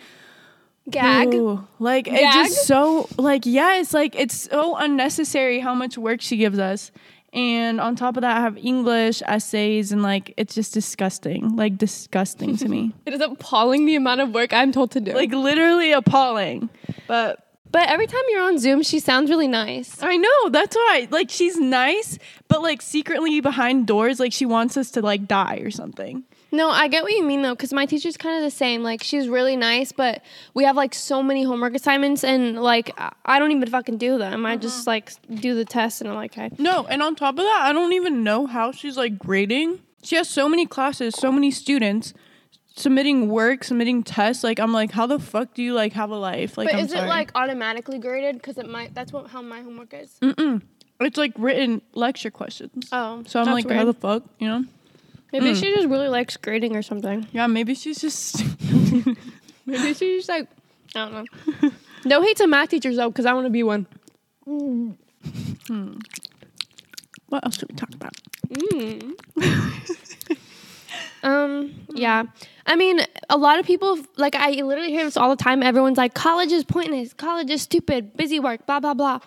Gag. 0.91 1.33
Ooh, 1.35 1.67
like 1.79 2.07
it's 2.09 2.35
just 2.35 2.67
so 2.67 3.09
like 3.17 3.47
yeah, 3.47 3.77
it's 3.77 3.95
like 3.95 4.15
it's 4.17 4.49
so 4.51 4.77
unnecessary 4.77 5.61
how 5.61 5.75
much 5.75 5.97
work 5.97 6.21
she 6.21 6.37
gives 6.37 6.59
us. 6.59 6.91
And 7.33 7.81
on 7.81 7.97
top 7.97 8.17
of 8.17 8.21
that, 8.21 8.37
I 8.37 8.41
have 8.43 8.57
English 8.59 9.21
essays 9.27 9.91
and 9.91 10.03
like 10.03 10.33
it's 10.37 10.55
just 10.55 10.73
disgusting, 10.73 11.57
like 11.57 11.77
disgusting 11.79 12.57
to 12.59 12.69
me, 12.69 12.93
It 13.07 13.15
is 13.15 13.21
appalling 13.21 13.87
the 13.87 13.97
amount 13.97 14.21
of 14.21 14.33
work 14.33 14.53
I'm 14.53 14.71
told 14.73 14.93
to 14.93 15.01
do. 15.01 15.13
like 15.13 15.33
literally 15.33 15.93
appalling. 15.93 16.69
But 17.09 17.41
but 17.73 17.89
every 17.89 18.07
time 18.07 18.23
you're 18.29 18.45
on 18.45 18.59
Zoom, 18.59 18.85
she 18.85 19.01
sounds 19.01 19.31
really 19.31 19.49
nice. 19.49 20.01
I 20.01 20.17
know 20.17 20.49
that's 20.51 20.77
why, 20.77 21.09
like 21.11 21.29
she's 21.29 21.59
nice, 21.59 22.19
but 22.47 22.63
like 22.63 22.81
secretly 22.81 23.41
behind 23.41 23.89
doors, 23.89 24.21
like 24.21 24.33
she 24.33 24.47
wants 24.47 24.77
us 24.77 24.93
to 24.93 25.03
like 25.03 25.27
die 25.27 25.57
or 25.57 25.73
something. 25.73 26.23
No, 26.55 26.71
I 26.71 26.87
get 26.87 27.03
what 27.03 27.13
you 27.13 27.25
mean 27.25 27.43
though, 27.43 27.55
because 27.55 27.73
my 27.73 27.85
teacher's 27.85 28.17
kind 28.17 28.37
of 28.37 28.43
the 28.43 28.51
same. 28.51 28.83
Like 28.83 29.03
she's 29.03 29.29
really 29.29 29.57
nice, 29.57 29.91
but 29.91 30.23
we 30.55 30.65
have 30.65 30.77
like 30.77 30.95
so 30.95 31.23
many 31.23 31.43
homework 31.43 31.75
assignments, 31.75 32.23
and 32.23 32.63
like 32.63 32.93
I- 32.99 33.39
don't 33.39 33.51
even 33.51 33.69
fucking 33.69 33.99
do 33.99 34.19
them. 34.19 34.47
I 34.47 34.57
just 34.57 34.81
mm-hmm. 34.81 34.91
like 34.91 35.13
do 35.41 35.55
the 35.55 35.65
test, 35.65 36.01
and 36.01 36.09
I'm 36.09 36.17
like, 36.17 36.39
okay. 36.39 36.51
No, 36.59 36.87
and 36.87 37.03
on 37.03 37.17
top 37.17 37.35
of 37.39 37.45
that, 37.45 37.61
I 37.65 37.73
don't 37.73 37.93
even 37.93 38.23
know 38.23 38.47
how 38.47 38.71
she's 38.71 38.97
like 38.97 39.19
grading. 39.19 39.81
She 40.03 40.17
has 40.17 40.29
so 40.29 40.49
many 40.49 40.65
classes, 40.67 41.15
so 41.15 41.33
many 41.33 41.51
students 41.51 42.15
submitting 42.77 43.29
work, 43.29 43.65
submitting 43.65 44.03
tests. 44.03 44.45
Like 44.45 44.61
I'm 44.61 44.73
like, 44.73 44.93
how 44.93 45.07
the 45.07 45.19
fuck 45.19 45.55
do 45.55 45.63
you 45.63 45.75
like 45.75 45.93
have 45.95 46.11
a 46.11 46.17
life? 46.17 46.57
Like 46.57 46.69
But 46.69 46.77
I'm 46.77 46.85
is 46.85 46.93
sorry. 46.93 47.07
it 47.07 47.09
like 47.09 47.33
automatically 47.35 47.99
graded? 47.99 48.37
Because 48.37 48.59
it 48.59 48.69
might. 48.69 48.95
That's 48.95 49.13
what 49.13 49.29
how 49.29 49.43
my 49.43 49.63
homework 49.63 49.93
is. 49.93 50.17
Mm-mm. 50.23 50.63
It's 51.01 51.19
like 51.19 51.33
written 51.37 51.83
lecture 51.95 52.31
questions. 52.31 52.89
Oh, 52.93 53.25
so 53.27 53.41
I'm 53.41 53.47
that's 53.47 53.67
like, 53.67 53.71
how 53.71 53.85
the 53.85 53.95
fuck, 53.95 54.23
you 54.39 54.47
know? 54.47 54.65
Maybe 55.35 55.51
Mm. 55.53 55.61
she 55.61 55.75
just 55.75 55.89
really 55.89 56.09
likes 56.09 56.37
grading 56.39 56.77
or 56.77 56.83
something. 56.83 57.27
Yeah, 57.33 57.47
maybe 57.49 57.75
she's 57.75 58.01
just. 58.01 58.43
Maybe 59.67 59.95
she's 59.95 60.27
just 60.27 60.29
like, 60.29 60.47
I 60.95 61.09
don't 61.09 61.27
know. 61.63 61.71
no 62.05 62.21
hate 62.23 62.37
to 62.37 62.47
math 62.47 62.69
teachers 62.69 62.97
though, 62.97 63.09
because 63.09 63.25
I 63.27 63.33
want 63.33 63.47
to 63.47 63.51
be 63.51 63.63
one. 63.63 63.87
what 67.29 67.45
else 67.45 67.57
should 67.59 67.71
we 67.71 67.75
talk 67.77 67.95
about? 67.95 68.13
Mm. 68.51 69.17
um. 71.23 71.75
Yeah. 71.95 72.25
I 72.67 72.77
mean, 72.77 73.01
a 73.31 73.37
lot 73.37 73.59
of 73.59 73.67
people 73.67 73.99
like 74.17 74.35
I 74.35 74.51
literally 74.51 74.91
hear 74.91 75.05
this 75.05 75.17
all 75.17 75.31
the 75.31 75.43
time. 75.43 75.63
Everyone's 75.63 75.97
like, 75.99 76.15
"College 76.15 76.53
is 76.53 76.65
pointless. 76.65 77.13
College 77.15 77.51
is 77.51 77.63
stupid. 77.63 78.17
Busy 78.17 78.39
work. 78.41 78.67
Blah 78.67 78.81
blah 78.81 78.95
blah." 78.95 79.21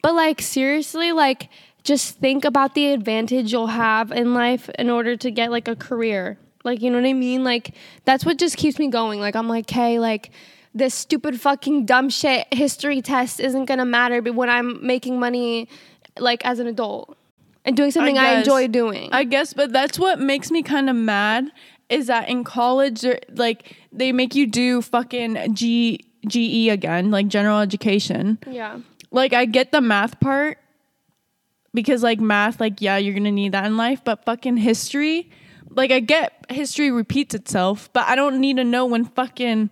But 0.00 0.14
like 0.14 0.40
seriously, 0.40 1.12
like 1.12 1.48
just 1.84 2.18
think 2.18 2.44
about 2.44 2.74
the 2.74 2.88
advantage 2.92 3.52
you'll 3.52 3.66
have 3.68 4.12
in 4.12 4.34
life 4.34 4.68
in 4.78 4.90
order 4.90 5.16
to 5.16 5.30
get 5.30 5.50
like 5.50 5.68
a 5.68 5.76
career. 5.76 6.38
Like 6.64 6.80
you 6.80 6.90
know 6.90 7.00
what 7.00 7.08
I 7.08 7.12
mean? 7.12 7.44
Like 7.44 7.74
that's 8.04 8.24
what 8.24 8.38
just 8.38 8.56
keeps 8.56 8.78
me 8.78 8.88
going. 8.88 9.20
Like 9.20 9.34
I'm 9.34 9.48
like, 9.48 9.68
hey, 9.68 9.98
like 9.98 10.30
this 10.74 10.94
stupid 10.94 11.40
fucking 11.40 11.84
dumb 11.86 12.08
shit 12.08 12.46
history 12.52 13.02
test 13.02 13.40
isn't 13.40 13.66
gonna 13.66 13.84
matter 13.84 14.22
but 14.22 14.34
when 14.34 14.48
I'm 14.48 14.84
making 14.86 15.20
money 15.20 15.68
like 16.18 16.44
as 16.46 16.60
an 16.60 16.66
adult 16.66 17.18
and 17.64 17.76
doing 17.76 17.90
something 17.90 18.16
I, 18.16 18.36
guess. 18.36 18.46
enjoy 18.46 18.68
doing. 18.68 19.10
I 19.12 19.24
guess, 19.24 19.52
but 19.52 19.72
that's 19.72 19.98
what 19.98 20.18
makes 20.18 20.50
me 20.50 20.62
kind 20.62 20.88
of 20.90 20.96
mad 20.96 21.50
is 21.88 22.06
that 22.06 22.28
in 22.28 22.42
college, 22.42 23.04
like 23.34 23.76
they 23.92 24.12
make 24.12 24.34
you 24.34 24.46
do 24.46 24.82
fucking 24.82 25.54
G 25.54 26.00
GE 26.26 26.68
again, 26.72 27.10
like 27.10 27.28
general 27.28 27.58
education. 27.60 28.38
yeah. 28.46 28.78
Like 29.10 29.34
I 29.34 29.44
get 29.44 29.72
the 29.72 29.82
math 29.82 30.18
part 30.20 30.58
because 31.74 32.02
like 32.02 32.20
math, 32.20 32.60
like 32.60 32.80
yeah, 32.80 32.96
you're 32.96 33.14
gonna 33.14 33.30
need 33.32 33.52
that 33.52 33.64
in 33.66 33.76
life, 33.76 34.02
but 34.04 34.24
fucking 34.24 34.58
history, 34.58 35.30
like 35.70 35.90
I 35.90 36.00
get 36.00 36.44
history 36.48 36.90
repeats 36.90 37.34
itself, 37.34 37.90
but 37.92 38.06
I 38.08 38.14
don't 38.14 38.40
need 38.40 38.56
to 38.56 38.64
know 38.64 38.86
when 38.86 39.04
fucking 39.04 39.70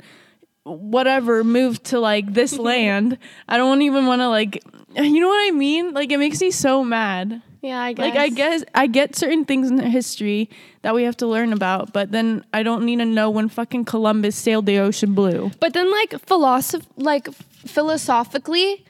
whatever 0.64 1.42
moved 1.44 1.84
to 1.84 2.00
like 2.00 2.32
this 2.32 2.58
land. 2.58 3.18
I 3.48 3.56
don't 3.56 3.82
even 3.82 4.06
want 4.06 4.20
to 4.20 4.28
like, 4.28 4.62
you 4.94 5.20
know 5.20 5.28
what 5.28 5.48
I 5.48 5.50
mean? 5.52 5.92
Like 5.92 6.10
it 6.10 6.18
makes 6.18 6.40
me 6.40 6.50
so 6.50 6.84
mad. 6.84 7.42
Yeah, 7.62 7.78
I 7.78 7.92
guess. 7.92 8.06
Like 8.06 8.16
I 8.16 8.28
guess 8.30 8.64
I 8.74 8.86
get 8.86 9.16
certain 9.16 9.44
things 9.44 9.70
in 9.70 9.78
history 9.78 10.48
that 10.80 10.94
we 10.94 11.02
have 11.04 11.16
to 11.18 11.26
learn 11.26 11.52
about, 11.52 11.92
but 11.92 12.10
then 12.10 12.42
I 12.54 12.62
don't 12.62 12.84
need 12.84 13.00
to 13.00 13.04
know 13.04 13.28
when 13.28 13.50
fucking 13.50 13.84
Columbus 13.84 14.34
sailed 14.34 14.64
the 14.64 14.78
ocean 14.78 15.14
blue. 15.14 15.50
But 15.60 15.74
then 15.74 15.90
like 15.90 16.18
philosoph 16.26 16.86
like 16.96 17.28
philosophically, 17.34 18.84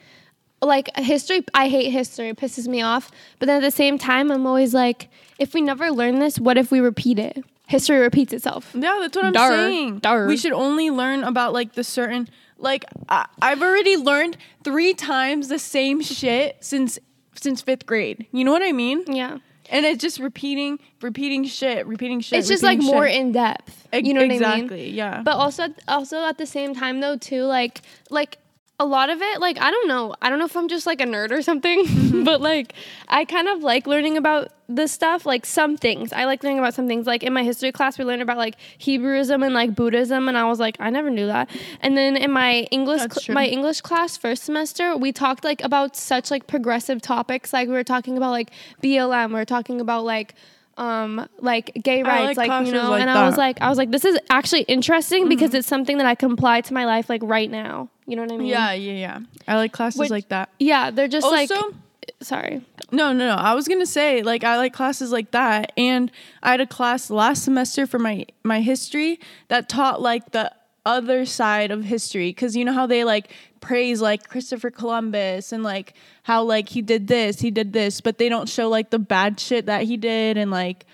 like 0.62 0.95
history 0.97 1.45
I 1.55 1.69
hate 1.69 1.90
history. 1.90 2.29
It 2.29 2.37
pisses 2.37 2.69
me 2.69 2.83
off. 2.83 3.11
But 3.38 3.47
then 3.47 3.57
at 3.57 3.67
the 3.67 3.71
same 3.71 3.99
time 3.99 4.31
I'm 4.31 4.47
always 4.47 4.75
like, 4.75 5.09
if 5.38 5.55
we 5.55 5.61
never 5.61 5.90
learn 5.90 6.19
this, 6.19 6.38
what 6.38 6.59
if 6.59 6.71
we 6.71 6.81
repeat 6.81 7.19
it? 7.19 7.45
History 7.67 7.99
repeats 7.99 8.33
itself. 8.33 8.71
Yeah, 8.75 8.99
that's 9.00 9.17
what 9.17 9.26
I'm 9.26 9.33
Dar. 9.33 9.50
saying. 9.52 9.99
Dar. 10.00 10.26
We 10.26 10.37
should 10.37 10.52
only 10.52 10.90
learn 10.90 11.23
about 11.23 11.52
like 11.52 11.75
the 11.75 11.85
certain 11.85 12.29
like 12.59 12.85
I, 13.09 13.26
I've 13.40 13.62
already 13.62 13.97
learned 13.97 14.37
three 14.64 14.93
times 14.93 15.49
the 15.49 15.59
same 15.59 16.00
shit 16.00 16.57
since 16.61 16.99
since 17.35 17.62
fifth 17.62 17.87
grade. 17.87 18.26
You 18.33 18.45
know 18.45 18.52
what 18.52 18.62
I 18.62 18.73
mean? 18.73 19.05
Yeah. 19.07 19.38
And 19.71 19.87
it's 19.87 20.00
just 20.00 20.19
repeating, 20.19 20.81
repeating 21.00 21.45
shit, 21.45 21.87
repeating 21.87 22.21
shit. 22.21 22.40
It's 22.40 22.49
just 22.49 22.62
like 22.64 22.79
repeating 22.79 22.95
more 22.95 23.07
in 23.07 23.33
depth. 23.33 23.87
You 23.93 24.14
know 24.14 24.21
what 24.21 24.25
I 24.25 24.29
mean? 24.29 24.43
exactly, 24.43 24.90
yeah. 24.90 25.23
But 25.23 25.37
also, 25.37 25.69
also 25.87 26.25
at 26.25 26.38
the 26.38 26.47
same 26.47 26.75
time 26.75 26.99
though, 26.99 27.17
too, 27.17 27.45
like, 27.45 27.83
like 28.11 28.38
a 28.81 28.85
lot 28.85 29.11
of 29.11 29.21
it, 29.21 29.41
like 29.41 29.61
I 29.61 29.71
don't 29.71 29.89
know, 29.89 30.15
I 30.23 30.31
don't 30.31 30.39
know 30.39 30.47
if 30.47 30.57
I'm 30.57 30.67
just 30.67 30.87
like 30.87 31.01
a 31.01 31.05
nerd 31.05 31.31
or 31.31 31.43
something, 31.43 31.85
Mm-hmm. 31.85 32.25
but 32.25 32.41
like 32.41 32.73
I 33.09 33.25
kind 33.25 33.47
of 33.47 33.63
like 33.63 33.87
learning 33.87 34.17
about 34.17 34.53
this 34.69 34.91
stuff. 34.91 35.27
Like 35.27 35.45
some 35.45 35.77
things, 35.77 36.13
I 36.13 36.25
like 36.25 36.43
learning 36.43 36.59
about 36.59 36.75
some 36.75 36.89
things. 36.89 37.07
Like 37.07 37.23
in 37.23 37.33
my 37.33 37.45
history 37.45 37.73
class, 37.73 37.99
we 37.99 38.05
learned 38.05 38.23
about 38.23 38.39
like 38.39 38.57
Hebrewism 38.79 39.45
and 39.45 39.55
like 39.55 39.75
Buddhism, 39.75 40.29
and 40.29 40.37
I 40.37 40.45
was 40.47 40.59
like, 40.59 40.77
I 40.81 40.89
never 40.91 41.11
knew 41.11 41.27
that. 41.27 41.51
And 41.83 41.97
then 41.97 42.17
in 42.17 42.33
my 42.33 42.63
English, 42.71 43.03
cl- 43.13 43.35
my 43.35 43.47
English 43.47 43.83
class 43.83 44.17
first 44.17 44.45
semester, 44.45 44.97
we 44.97 45.13
talked 45.13 45.45
like 45.45 45.63
about 45.63 45.95
such 45.95 46.31
like 46.31 46.47
progressive 46.47 47.03
topics. 47.03 47.53
Like 47.53 47.69
we 47.69 47.75
were 47.75 47.85
talking 47.85 48.17
about 48.17 48.31
like 48.31 48.51
BLM, 48.83 49.29
we 49.29 49.35
were 49.35 49.45
talking 49.45 49.81
about 49.81 50.05
like 50.05 50.35
um 50.79 51.29
like 51.41 51.73
gay 51.83 52.03
rights 52.03 52.39
like 52.39 52.49
like, 52.49 52.67
you 52.67 52.73
know 52.73 52.91
like 52.91 53.03
and 53.03 53.11
i 53.11 53.27
was 53.27 53.37
like 53.37 53.61
i 53.61 53.69
was 53.69 53.77
like 53.77 53.91
this 53.91 54.05
is 54.05 54.17
actually 54.31 54.63
interesting 54.63 55.29
because 55.29 55.53
it's 55.53 55.69
something 55.69 55.99
that 55.99 56.07
i 56.07 56.15
can 56.15 56.33
apply 56.33 56.63
to 56.63 56.73
my 56.73 56.87
life 56.87 57.11
like 57.11 57.21
right 57.23 57.51
now 57.51 57.91
you 58.11 58.17
know 58.17 58.23
what 58.23 58.33
i 58.33 58.37
mean 58.37 58.49
yeah, 58.49 58.73
yeah, 58.73 58.93
yeah. 58.93 59.19
I 59.47 59.57
like 59.57 59.73
classes 59.73 59.99
Which- 59.99 60.11
like 60.11 60.29
that. 60.29 60.50
yeah 60.59 60.90
they're 60.90 61.09
just 61.09 61.26
like 61.26 61.50
Also- 61.50 61.76
sorry 62.21 62.62
No, 62.93 63.12
no, 63.12 63.29
no. 63.29 63.35
I 63.35 63.55
was 63.55 63.69
gonna 63.69 63.87
say 63.87 64.23
like 64.23 64.43
I 64.43 64.57
like 64.57 64.73
classes 64.73 65.12
like 65.12 65.31
that, 65.31 65.73
and 65.76 66.11
I 66.43 66.50
had 66.50 66.61
a 66.61 66.67
class 66.67 67.09
last 67.09 67.45
semester 67.45 67.87
for 67.87 68.00
my 68.00 68.26
my 68.43 68.61
history 68.61 69.21
that 69.47 69.69
taught 69.69 70.02
like 70.02 70.33
the 70.33 70.52
other 70.85 71.25
side 71.25 71.71
of 71.71 71.85
history 71.85 72.31
because 72.31 72.57
you 72.57 72.64
know 72.64 72.73
how 72.73 72.87
they 72.87 73.05
like 73.05 73.31
praise 73.61 74.00
like 74.00 74.29
Christopher 74.29 74.71
Columbus 74.71 75.52
and 75.52 75.62
like 75.62 75.95
how 76.25 76.43
like 76.43 76.69
he 76.69 76.83
did 76.83 77.07
this, 77.07 77.40
he 77.40 77.50
did 77.50 77.73
this, 77.73 78.00
but 78.00 78.19
they 78.19 78.29
don't 78.29 78.49
show 78.49 78.69
like 78.69 78.90
the 78.90 78.99
bad 78.99 79.38
shit 79.38 79.67
that 79.67 79.85
he 79.85 79.97
did 79.97 80.37
and 80.37 80.50
like 80.50 80.87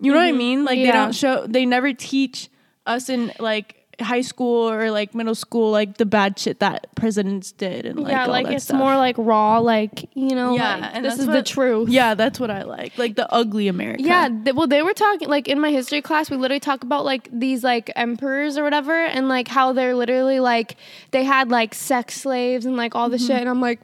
you 0.00 0.10
know 0.10 0.18
what 0.18 0.24
I 0.24 0.30
mm-hmm. 0.30 0.38
mean? 0.38 0.64
Like 0.64 0.78
they 0.78 0.90
don't 0.90 1.14
show, 1.14 1.46
they 1.46 1.64
never 1.64 1.92
teach 1.92 2.48
us 2.86 3.08
in 3.08 3.32
like 3.38 3.81
high 4.02 4.20
school 4.20 4.70
or 4.70 4.90
like 4.90 5.14
middle 5.14 5.34
school 5.34 5.70
like 5.70 5.96
the 5.98 6.06
bad 6.06 6.38
shit 6.38 6.60
that 6.60 6.86
presidents 6.94 7.52
did 7.52 7.86
and 7.86 8.00
like 8.00 8.12
yeah 8.12 8.26
like 8.26 8.46
it's 8.48 8.64
stuff. 8.64 8.78
more 8.78 8.96
like 8.96 9.16
raw 9.18 9.58
like 9.58 10.08
you 10.14 10.34
know 10.34 10.54
Yeah, 10.54 10.76
like, 10.76 10.90
and 10.94 11.04
this 11.04 11.18
is 11.18 11.26
the 11.26 11.42
truth 11.42 11.88
Yeah, 11.88 12.14
that's 12.14 12.40
what 12.40 12.50
I 12.50 12.62
like. 12.62 12.96
Like 12.98 13.16
the 13.16 13.30
ugly 13.32 13.68
America. 13.68 14.02
Yeah, 14.02 14.28
th- 14.28 14.54
well, 14.54 14.66
they 14.66 14.82
were 14.82 14.94
talking 14.94 15.28
like 15.28 15.48
in 15.48 15.60
my 15.60 15.70
history 15.70 16.02
class. 16.02 16.30
We 16.30 16.36
literally 16.36 16.60
talk 16.60 16.82
about 16.82 17.04
like 17.04 17.28
these 17.32 17.62
like 17.62 17.90
emperors 17.96 18.56
or 18.56 18.64
whatever, 18.64 18.94
and 18.94 19.28
like 19.28 19.48
how 19.48 19.72
they're 19.72 19.94
literally 19.94 20.40
like 20.40 20.76
they 21.10 21.24
had 21.24 21.50
like 21.50 21.74
sex 21.74 22.20
slaves 22.20 22.66
and 22.66 22.76
like 22.76 22.94
all 22.94 23.08
the 23.08 23.18
shit. 23.18 23.36
And 23.36 23.48
I'm 23.48 23.60
like, 23.60 23.80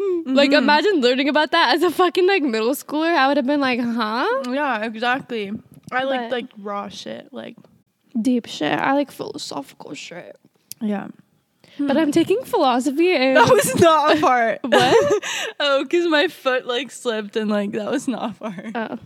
hmm. 0.00 0.34
like 0.34 0.52
imagine 0.52 1.00
learning 1.00 1.28
about 1.28 1.52
that 1.52 1.74
as 1.74 1.82
a 1.82 1.90
fucking 1.90 2.26
like 2.26 2.42
middle 2.42 2.74
schooler. 2.74 3.14
I 3.14 3.28
would 3.28 3.36
have 3.36 3.46
been 3.46 3.60
like, 3.60 3.80
huh? 3.80 4.42
Yeah, 4.48 4.84
exactly. 4.84 5.52
I 5.90 6.04
like 6.04 6.30
like 6.30 6.46
raw 6.58 6.88
shit. 6.88 7.32
Like 7.32 7.56
Deep 8.20 8.46
shit. 8.46 8.72
I 8.78 8.92
like 8.92 9.10
philosophical 9.10 9.94
shit. 9.94 10.36
yeah. 10.80 11.08
But 11.78 11.96
I'm 11.96 12.12
taking 12.12 12.42
philosophy 12.44 13.12
and 13.16 13.34
That 13.36 13.48
was 13.50 13.74
not 13.80 14.18
a 14.18 14.20
part. 14.20 14.58
what? 14.62 15.24
oh, 15.60 15.82
because 15.84 16.06
my 16.06 16.28
foot 16.28 16.66
like 16.66 16.90
slipped 16.90 17.34
and 17.36 17.50
like 17.50 17.72
that 17.72 17.90
was 17.90 18.06
not 18.06 18.32
a 18.32 18.34
part. 18.34 18.66
Oh. 18.74 18.98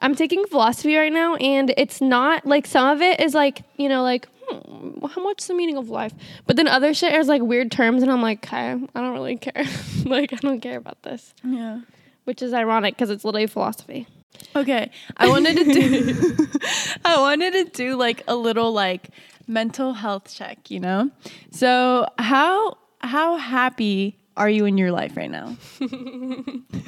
I'm 0.00 0.14
taking 0.14 0.44
philosophy 0.46 0.94
right 0.94 1.12
now, 1.12 1.34
and 1.36 1.72
it's 1.76 2.00
not 2.00 2.46
like 2.46 2.66
some 2.66 2.86
of 2.88 3.00
it 3.02 3.18
is 3.18 3.34
like, 3.34 3.62
you 3.76 3.88
know, 3.88 4.02
like, 4.02 4.28
hmm, 4.46 5.04
how 5.06 5.22
much 5.24 5.46
the 5.48 5.54
meaning 5.54 5.78
of 5.78 5.88
life? 5.88 6.12
But 6.46 6.56
then 6.56 6.68
other 6.68 6.92
shit 6.94 7.12
is 7.14 7.26
like 7.28 7.42
weird 7.42 7.72
terms, 7.72 8.02
and 8.02 8.12
I'm 8.12 8.20
like, 8.22 8.44
okay, 8.46 8.72
I 8.94 9.00
don't 9.00 9.12
really 9.14 9.36
care. 9.38 9.64
like, 10.04 10.32
I 10.32 10.36
don't 10.36 10.60
care 10.60 10.76
about 10.76 11.02
this, 11.02 11.32
Yeah. 11.42 11.80
which 12.24 12.42
is 12.42 12.52
ironic 12.52 12.94
because 12.94 13.08
it's 13.10 13.24
literally 13.24 13.46
philosophy. 13.48 14.06
Okay. 14.54 14.90
I 15.16 15.28
wanted 15.28 15.56
to 15.56 15.64
do 15.64 16.48
I 17.04 17.20
wanted 17.20 17.52
to 17.52 17.64
do 17.64 17.96
like 17.96 18.22
a 18.26 18.34
little 18.36 18.72
like 18.72 19.10
mental 19.46 19.92
health 19.92 20.34
check, 20.34 20.70
you 20.70 20.80
know? 20.80 21.10
So, 21.50 22.06
how 22.18 22.78
how 23.00 23.36
happy 23.36 24.16
are 24.36 24.50
you 24.50 24.64
in 24.64 24.78
your 24.78 24.92
life 24.92 25.16
right 25.16 25.30
now? 25.30 25.56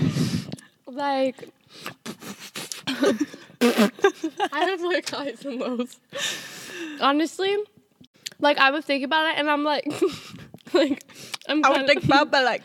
Like, 0.91 1.49
I 2.89 3.91
have 4.53 4.81
like 4.81 5.09
highs 5.09 5.45
and 5.45 5.61
lows. 5.61 6.01
Honestly, 7.01 7.57
like 8.41 8.59
I 8.59 8.71
would 8.71 8.85
think 8.85 9.05
about 9.05 9.33
it, 9.33 9.39
and 9.39 9.51
I'm 9.51 9.65
like, 9.65 9.87
like 10.73 11.05
I'm. 11.47 11.65
I 11.65 11.71
would 11.71 11.87
think 11.87 12.05
about 12.05 12.31
but 12.31 12.43
like 12.45 12.63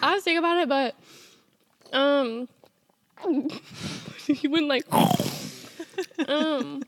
I 0.00 0.14
was 0.14 0.22
thinking 0.22 0.38
about 0.38 0.58
it, 0.58 0.68
but 0.68 0.94
um, 1.92 2.48
you 4.26 4.50
wouldn't 4.50 4.68
like. 4.68 4.84
um, 6.28 6.82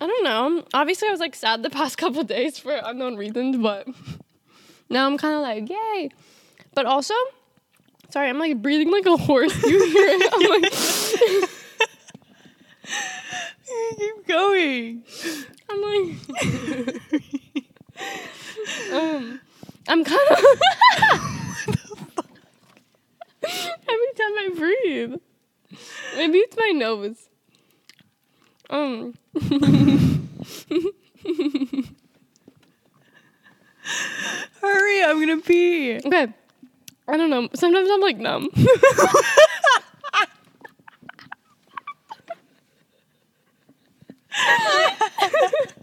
I 0.00 0.06
don't 0.06 0.24
know. 0.24 0.64
Obviously, 0.74 1.08
I 1.08 1.10
was 1.10 1.20
like 1.20 1.34
sad 1.34 1.62
the 1.62 1.70
past 1.70 1.98
couple 2.02 2.22
days 2.24 2.58
for 2.58 2.80
unknown 2.84 3.16
reasons, 3.16 3.56
but 3.56 3.88
now 4.88 5.06
I'm 5.06 5.18
kind 5.18 5.34
of 5.34 5.42
like 5.42 5.68
yay. 5.68 6.10
But 6.74 6.86
also, 6.86 7.14
sorry, 8.10 8.28
I'm 8.28 8.38
like 8.38 8.62
breathing 8.62 8.90
like 8.90 9.06
a 9.06 9.16
horse. 9.16 9.54
You 9.64 9.84
hear 9.86 10.06
it? 10.08 10.32
I'm 10.32 10.42
like, 10.50 10.72
keep 13.98 14.26
going. 14.26 15.02
I'm 15.70 15.82
like, 15.82 16.14
um, 18.92 19.40
I'm 19.88 20.04
kind 20.04 20.30
of. 20.30 20.38
Every 23.42 24.12
time 24.16 24.34
I 24.38 24.50
breathe, 24.54 25.14
maybe 26.16 26.38
it's 26.38 26.56
my 26.56 26.72
nose. 26.74 27.28
Um. 28.70 29.14
Hurry, 34.60 35.02
I'm 35.04 35.20
gonna 35.20 35.40
pee. 35.40 35.96
Okay. 36.04 36.28
I 37.06 37.16
don't 37.16 37.30
know. 37.30 37.48
Sometimes 37.54 37.88
I'm 37.90 38.00
like 38.00 38.18
numb. 38.18 38.50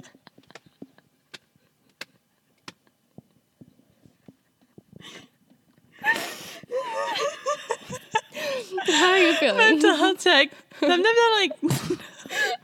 You 9.45 9.51
feeling? 9.51 9.71
Mental 9.73 9.95
health 9.95 10.23
check. 10.23 10.51
Sometimes 10.79 11.17
I'm 11.23 11.49
like 11.49 11.51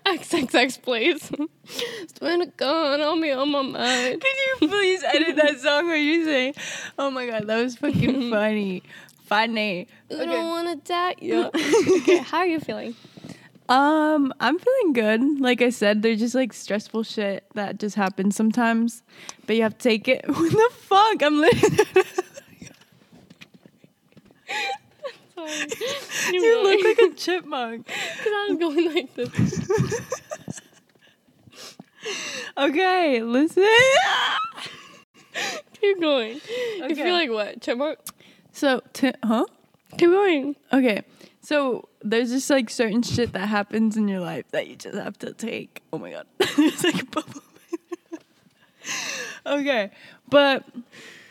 XXX 0.20 0.82
please. 0.82 1.32
Swear 2.18 2.38
to 2.40 2.46
God, 2.58 3.00
I'll 3.00 3.20
be 3.22 3.32
on 3.32 3.50
my 3.52 3.62
mind. 3.62 4.22
Can 4.22 4.36
you 4.62 4.68
please 4.68 5.04
edit 5.04 5.36
that 5.36 5.60
song 5.60 5.86
where 5.86 5.96
you 5.96 6.26
say, 6.26 6.54
"Oh 6.98 7.12
my 7.12 7.28
god, 7.28 7.48
that 7.48 7.62
was 7.62 7.76
fucking 7.78 8.30
funny, 8.32 8.84
funny." 9.26 9.88
I 10.10 10.26
don't 10.26 10.48
wanna 10.50 10.76
die. 10.78 11.16
Yeah. 11.20 11.50
okay, 11.98 12.18
how 12.18 12.40
are 12.40 12.48
you 12.48 12.60
feeling? 12.60 12.96
Um, 13.70 14.34
I'm 14.42 14.60
feeling 14.60 14.94
good. 14.94 15.40
Like 15.40 15.62
I 15.62 15.70
said, 15.70 16.02
there's 16.02 16.20
just 16.20 16.36
like 16.36 16.52
stressful 16.52 17.04
shit 17.04 17.46
that 17.54 17.80
just 17.80 17.96
happens 17.96 18.36
sometimes, 18.36 19.04
but 19.46 19.56
you 19.56 19.62
have 19.62 19.78
to 19.78 19.90
take 19.90 20.08
it. 20.08 20.26
What 20.28 20.52
the 20.52 20.70
fuck? 20.74 21.24
I'm 21.24 21.40
literally. 21.40 22.04
Sorry. 25.48 26.34
you 26.34 26.64
look 26.64 26.84
like 27.00 27.12
a 27.12 27.16
chipmunk. 27.16 27.88
Because 27.88 28.34
I 28.34 28.48
was 28.50 28.58
going 28.60 28.94
like 28.94 29.16
this. 29.16 30.10
Okay, 32.58 33.22
listen. 33.22 33.64
Keep 35.80 36.02
going. 36.02 36.42
You 36.78 36.86
Okay. 36.86 36.96
feel 36.96 37.14
like 37.14 37.30
what? 37.30 37.62
Chipmunk? 37.62 38.00
So, 38.52 38.82
t- 38.94 39.14
huh? 39.24 39.46
Keep 39.98 40.10
going. 40.10 40.56
Okay. 40.74 41.04
So 41.42 41.88
there's 42.04 42.30
just 42.32 42.50
like 42.50 42.70
certain 42.70 43.02
shit 43.04 43.34
that 43.34 43.48
happens 43.48 43.98
in 43.98 44.08
your 44.08 44.20
life 44.20 44.46
that 44.52 44.68
you 44.68 44.76
just 44.76 44.98
have 44.98 45.18
to 45.20 45.34
take. 45.34 45.82
Oh 45.94 45.98
my 45.98 46.12
god. 46.12 46.26
There's 46.58 46.84
like 46.84 47.02
a 47.02 47.06
bubble. 47.06 47.42
okay. 49.46 49.92
But 50.30 50.66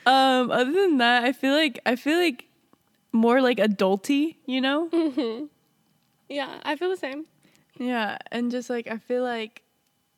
um 0.06 0.50
other 0.50 0.72
than 0.72 0.98
that, 0.98 1.24
I 1.24 1.32
feel 1.32 1.54
like 1.54 1.78
I 1.86 1.96
feel 1.96 2.18
like 2.18 2.46
more 3.12 3.40
like 3.40 3.58
adulty, 3.58 4.36
you 4.46 4.60
know? 4.60 4.88
Mm-hmm. 4.88 5.46
Yeah, 6.28 6.60
I 6.62 6.76
feel 6.76 6.90
the 6.90 6.96
same. 6.96 7.26
Yeah, 7.78 8.18
and 8.30 8.50
just 8.50 8.70
like 8.70 8.86
I 8.86 8.98
feel 8.98 9.22
like 9.22 9.62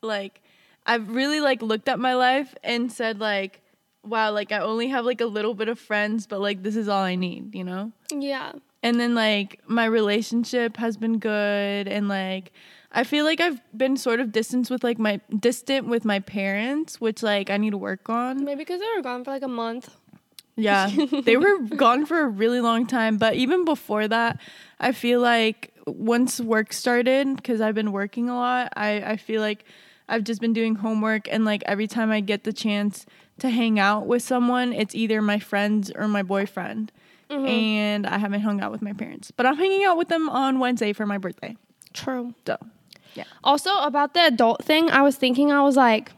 like 0.02 0.42
I've 0.84 1.08
really 1.10 1.40
like 1.40 1.62
looked 1.62 1.88
at 1.88 1.98
my 1.98 2.14
life 2.14 2.54
and 2.62 2.92
said 2.92 3.20
like 3.20 3.60
wow, 4.04 4.32
like 4.32 4.52
I 4.52 4.58
only 4.58 4.88
have 4.88 5.04
like 5.04 5.20
a 5.20 5.26
little 5.26 5.54
bit 5.54 5.68
of 5.68 5.78
friends, 5.78 6.26
but 6.26 6.40
like 6.40 6.62
this 6.62 6.76
is 6.76 6.88
all 6.88 7.02
I 7.02 7.14
need, 7.14 7.54
you 7.54 7.64
know? 7.64 7.92
Yeah. 8.10 8.52
And 8.82 8.98
then 8.98 9.14
like 9.14 9.60
my 9.66 9.84
relationship 9.84 10.76
has 10.76 10.96
been 10.96 11.18
good 11.18 11.86
and 11.88 12.08
like 12.08 12.52
I 12.90 13.04
feel 13.04 13.24
like 13.24 13.40
I've 13.40 13.60
been 13.74 13.96
sort 13.96 14.20
of 14.20 14.32
distant 14.32 14.68
with 14.70 14.84
like 14.84 14.98
my 14.98 15.20
distant 15.38 15.86
with 15.86 16.04
my 16.04 16.20
parents, 16.20 17.00
which 17.00 17.22
like 17.22 17.48
I 17.48 17.56
need 17.56 17.70
to 17.70 17.78
work 17.78 18.10
on. 18.10 18.44
Maybe 18.44 18.58
because 18.58 18.80
they 18.80 18.86
were 18.94 19.02
gone 19.02 19.24
for 19.24 19.30
like 19.30 19.42
a 19.42 19.48
month. 19.48 19.96
Yeah. 20.56 20.90
they 21.24 21.36
were 21.36 21.58
gone 21.60 22.06
for 22.06 22.20
a 22.20 22.28
really 22.28 22.60
long 22.60 22.86
time, 22.86 23.16
but 23.16 23.34
even 23.34 23.64
before 23.64 24.06
that, 24.08 24.40
I 24.78 24.92
feel 24.92 25.20
like 25.20 25.72
once 25.86 26.40
work 26.40 26.72
started 26.72 27.42
cuz 27.42 27.60
I've 27.60 27.74
been 27.74 27.92
working 27.92 28.28
a 28.28 28.34
lot, 28.34 28.72
I 28.76 29.02
I 29.12 29.16
feel 29.16 29.40
like 29.40 29.64
I've 30.08 30.24
just 30.24 30.40
been 30.40 30.52
doing 30.52 30.74
homework 30.76 31.26
and 31.30 31.44
like 31.44 31.62
every 31.66 31.86
time 31.86 32.10
I 32.10 32.20
get 32.20 32.44
the 32.44 32.52
chance 32.52 33.06
to 33.38 33.48
hang 33.48 33.78
out 33.78 34.06
with 34.06 34.22
someone, 34.22 34.72
it's 34.72 34.94
either 34.94 35.22
my 35.22 35.38
friends 35.38 35.90
or 35.90 36.06
my 36.08 36.22
boyfriend. 36.22 36.92
Mm-hmm. 37.30 37.46
And 37.46 38.06
I 38.06 38.18
haven't 38.18 38.42
hung 38.42 38.60
out 38.60 38.70
with 38.70 38.82
my 38.82 38.92
parents. 38.92 39.30
But 39.30 39.46
I'm 39.46 39.56
hanging 39.56 39.84
out 39.84 39.96
with 39.96 40.08
them 40.08 40.28
on 40.28 40.58
Wednesday 40.58 40.92
for 40.92 41.06
my 41.06 41.16
birthday. 41.16 41.56
True. 41.94 42.34
So, 42.46 42.58
Also, 43.42 43.74
about 43.78 44.12
the 44.12 44.26
adult 44.26 44.64
thing, 44.64 44.90
I 44.90 45.00
was 45.02 45.16
thinking, 45.16 45.50
I 45.50 45.62
was 45.62 45.76
like, 45.76 46.12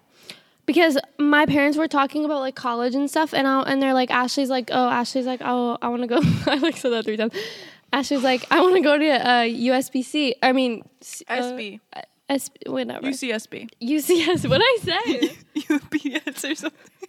because 0.66 0.98
my 1.18 1.46
parents 1.46 1.76
were 1.76 1.88
talking 1.88 2.24
about 2.24 2.40
like 2.40 2.54
college 2.54 2.94
and 2.94 3.08
stuff, 3.08 3.34
and 3.34 3.46
I, 3.46 3.62
and 3.62 3.82
they're 3.82 3.94
like, 3.94 4.10
Ashley's 4.10 4.50
like, 4.50 4.70
oh, 4.72 4.88
Ashley's 4.88 5.26
like, 5.26 5.40
oh, 5.44 5.78
I 5.82 5.88
want 5.88 6.02
to 6.02 6.08
go. 6.08 6.20
I 6.46 6.56
like 6.56 6.76
said 6.76 6.92
that 6.92 7.04
three 7.04 7.16
times. 7.16 7.34
Ashley's 7.92 8.22
like, 8.22 8.46
I 8.50 8.60
want 8.60 8.74
to 8.74 8.80
go 8.80 8.98
to 8.98 9.08
uh, 9.08 9.42
USBC. 9.44 10.34
I 10.42 10.52
mean, 10.52 10.82
uh, 11.28 11.34
SB. 11.34 11.80
S- 12.28 12.50
whatever. 12.66 13.06
UCSB. 13.06 13.68
UCS. 13.82 14.48
What 14.48 14.60
I 14.64 14.78
say? 14.82 15.36
UPS 16.24 16.44
or 16.44 16.54
something. 16.54 17.08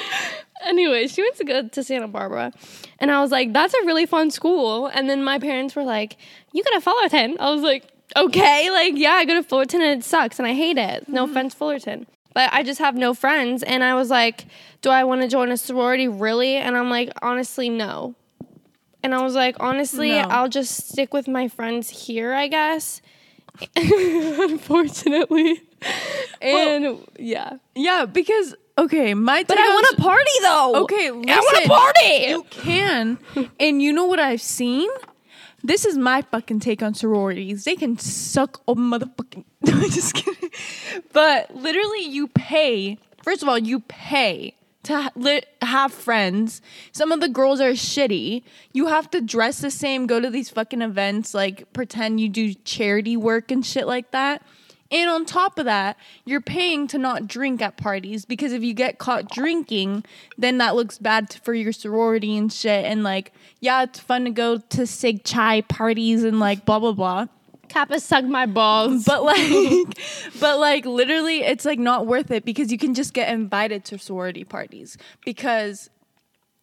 anyway, 0.64 1.06
she 1.06 1.22
went 1.22 1.36
to 1.36 1.44
go 1.44 1.68
to 1.68 1.82
Santa 1.84 2.08
Barbara, 2.08 2.52
and 2.98 3.10
I 3.10 3.20
was 3.20 3.30
like, 3.30 3.52
"That's 3.52 3.74
a 3.74 3.84
really 3.84 4.06
fun 4.06 4.30
school." 4.30 4.86
And 4.86 5.08
then 5.08 5.22
my 5.22 5.38
parents 5.38 5.76
were 5.76 5.84
like, 5.84 6.16
"You 6.52 6.62
go 6.64 6.70
to 6.72 6.80
Fullerton?" 6.80 7.36
I 7.40 7.50
was 7.50 7.62
like, 7.62 7.90
"Okay, 8.16 8.70
like 8.70 8.94
yeah, 8.96 9.12
I 9.12 9.24
go 9.24 9.34
to 9.34 9.42
Fullerton 9.42 9.82
and 9.82 10.00
it 10.00 10.04
sucks 10.04 10.38
and 10.38 10.46
I 10.46 10.54
hate 10.54 10.78
it. 10.78 11.08
No 11.08 11.24
offense, 11.24 11.54
Fullerton." 11.54 12.06
But 12.34 12.52
I 12.52 12.62
just 12.62 12.78
have 12.80 12.96
no 12.96 13.14
friends, 13.14 13.62
and 13.62 13.84
I 13.84 13.94
was 13.94 14.10
like, 14.10 14.46
"Do 14.80 14.90
I 14.90 15.04
want 15.04 15.22
to 15.22 15.28
join 15.28 15.50
a 15.50 15.56
sorority 15.56 16.08
really?" 16.08 16.56
And 16.56 16.76
I'm 16.76 16.90
like, 16.90 17.10
"Honestly, 17.20 17.68
no." 17.68 18.14
And 19.02 19.14
I 19.14 19.22
was 19.22 19.34
like, 19.34 19.56
"Honestly, 19.60 20.10
No. 20.10 20.28
I'll 20.30 20.48
just 20.48 20.88
stick 20.88 21.12
with 21.12 21.28
my 21.28 21.48
friends 21.48 21.90
here, 22.06 22.32
I 22.32 22.48
guess." 22.48 23.02
Unfortunately, 23.76 25.60
and 26.40 26.98
yeah, 27.18 27.58
Yeah, 27.74 28.06
because 28.06 28.54
okay, 28.78 29.14
my 29.14 29.44
but 29.46 29.58
I 29.58 29.68
want 29.68 29.86
to 29.90 30.02
party 30.02 30.30
though. 30.42 30.82
Okay, 30.84 31.08
I 31.08 31.12
want 31.12 31.62
to 31.62 31.68
party. 31.68 32.24
You 32.28 32.44
can, 32.50 33.18
and 33.60 33.82
you 33.82 33.92
know 33.92 34.06
what 34.06 34.18
I've 34.18 34.42
seen? 34.42 34.88
This 35.64 35.84
is 35.84 35.96
my 35.96 36.22
fucking 36.22 36.60
take 36.60 36.82
on 36.82 36.94
sororities. 36.94 37.64
They 37.64 37.76
can 37.76 37.96
suck 37.98 38.62
a 38.66 38.74
motherfucking. 38.74 39.44
I'm 39.66 39.90
just 39.90 40.14
kidding. 40.14 40.50
But 41.12 41.54
literally, 41.54 42.04
you 42.04 42.28
pay. 42.28 42.98
First 43.22 43.42
of 43.42 43.48
all, 43.48 43.58
you 43.58 43.80
pay 43.80 44.54
to 44.84 45.12
li- 45.14 45.44
have 45.60 45.92
friends. 45.92 46.60
Some 46.90 47.12
of 47.12 47.20
the 47.20 47.28
girls 47.28 47.60
are 47.60 47.70
shitty. 47.72 48.42
You 48.72 48.86
have 48.88 49.10
to 49.12 49.20
dress 49.20 49.60
the 49.60 49.70
same, 49.70 50.06
go 50.06 50.20
to 50.20 50.30
these 50.30 50.50
fucking 50.50 50.82
events, 50.82 51.34
like 51.34 51.72
pretend 51.72 52.20
you 52.20 52.28
do 52.28 52.54
charity 52.54 53.16
work 53.16 53.50
and 53.50 53.64
shit 53.64 53.86
like 53.86 54.10
that. 54.10 54.42
And 54.92 55.08
on 55.08 55.24
top 55.24 55.58
of 55.58 55.64
that, 55.64 55.96
you're 56.26 56.42
paying 56.42 56.86
to 56.88 56.98
not 56.98 57.26
drink 57.26 57.62
at 57.62 57.78
parties 57.78 58.26
because 58.26 58.52
if 58.52 58.62
you 58.62 58.74
get 58.74 58.98
caught 58.98 59.30
drinking, 59.30 60.04
then 60.36 60.58
that 60.58 60.76
looks 60.76 60.98
bad 60.98 61.32
for 61.42 61.54
your 61.54 61.72
sorority 61.72 62.36
and 62.36 62.52
shit. 62.52 62.84
And 62.84 63.02
like, 63.02 63.32
yeah, 63.60 63.84
it's 63.84 63.98
fun 63.98 64.24
to 64.24 64.30
go 64.30 64.58
to 64.58 64.86
Sig 64.86 65.24
Chi 65.24 65.62
parties 65.62 66.22
and 66.24 66.38
like 66.38 66.66
blah 66.66 66.78
blah 66.78 66.92
blah. 66.92 67.26
Kappa 67.68 68.00
suck 68.00 68.26
my 68.26 68.44
balls. 68.44 69.04
But 69.06 69.22
like, 69.24 69.98
but 70.38 70.58
like, 70.58 70.84
literally, 70.84 71.42
it's 71.42 71.64
like 71.64 71.78
not 71.78 72.06
worth 72.06 72.30
it 72.30 72.44
because 72.44 72.70
you 72.70 72.76
can 72.76 72.92
just 72.92 73.14
get 73.14 73.32
invited 73.32 73.86
to 73.86 73.98
sorority 73.98 74.44
parties 74.44 74.98
because 75.24 75.88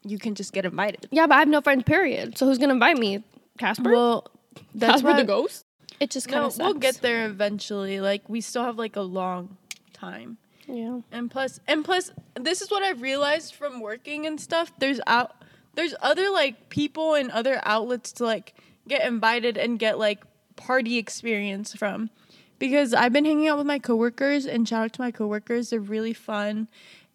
you 0.03 0.19
can 0.19 0.35
just 0.35 0.53
get 0.53 0.65
invited. 0.65 1.07
yeah, 1.11 1.25
but 1.25 1.35
I 1.35 1.39
have 1.39 1.47
no 1.47 1.61
friends. 1.61 1.83
Period. 1.83 2.37
So 2.37 2.45
who's 2.45 2.59
gonna 2.59 2.73
invite 2.73 2.97
me? 2.97 3.23
Casper. 3.57 3.91
Well, 3.91 4.27
that's 4.75 5.01
Casper 5.01 5.07
why 5.07 5.21
the 5.21 5.25
ghost. 5.25 5.65
It 5.99 6.09
just 6.09 6.27
kind 6.27 6.45
of 6.45 6.57
No, 6.57 6.65
of 6.65 6.71
we'll 6.73 6.79
get 6.79 7.01
there 7.01 7.25
eventually. 7.25 7.99
Like, 7.99 8.27
we 8.27 8.41
still 8.41 8.63
have 8.63 8.77
like 8.77 8.95
a 8.95 9.01
long 9.01 9.57
time. 9.93 10.37
Yeah. 10.67 11.01
And 11.11 11.31
plus, 11.31 11.59
and 11.67 11.83
plus, 11.83 12.11
this 12.35 12.61
is 12.61 12.69
what 12.69 12.83
I've 12.83 13.01
realized 13.01 13.55
from 13.55 13.81
working 13.81 14.25
and 14.27 14.39
stuff. 14.39 14.71
There's 14.77 15.01
out, 15.07 15.35
there's 15.73 15.95
other 16.01 16.29
like 16.29 16.69
people 16.69 17.15
and 17.15 17.31
other 17.31 17.59
outlets 17.63 18.11
to 18.13 18.23
like 18.25 18.53
get 18.87 19.05
invited 19.05 19.57
and 19.57 19.79
get 19.79 19.97
like 19.97 20.23
party 20.55 20.97
experience 20.97 21.73
from, 21.73 22.11
because 22.59 22.93
I've 22.93 23.13
been 23.13 23.25
hanging 23.25 23.47
out 23.47 23.57
with 23.57 23.65
my 23.67 23.79
coworkers 23.79 24.45
and 24.45 24.67
shout 24.67 24.83
out 24.85 24.93
to 24.93 25.01
my 25.01 25.11
coworkers. 25.11 25.71
They're 25.71 25.79
really 25.79 26.13
fun, 26.13 26.67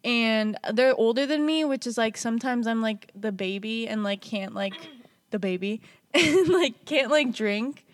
and 0.03 0.57
they're 0.73 0.95
older 0.95 1.25
than 1.25 1.45
me, 1.45 1.63
which 1.63 1.87
is 1.87 1.97
like 1.97 2.17
sometimes 2.17 2.67
I'm 2.67 2.81
like 2.81 3.09
the 3.15 3.31
baby 3.31 3.87
and 3.87 4.03
like 4.03 4.19
can't 4.21 4.53
like 4.53 4.73
the 5.31 5.39
baby 5.39 5.81
and 6.13 6.49
like 6.49 6.83
can't 6.85 7.09
like 7.09 7.33
drink, 7.33 7.84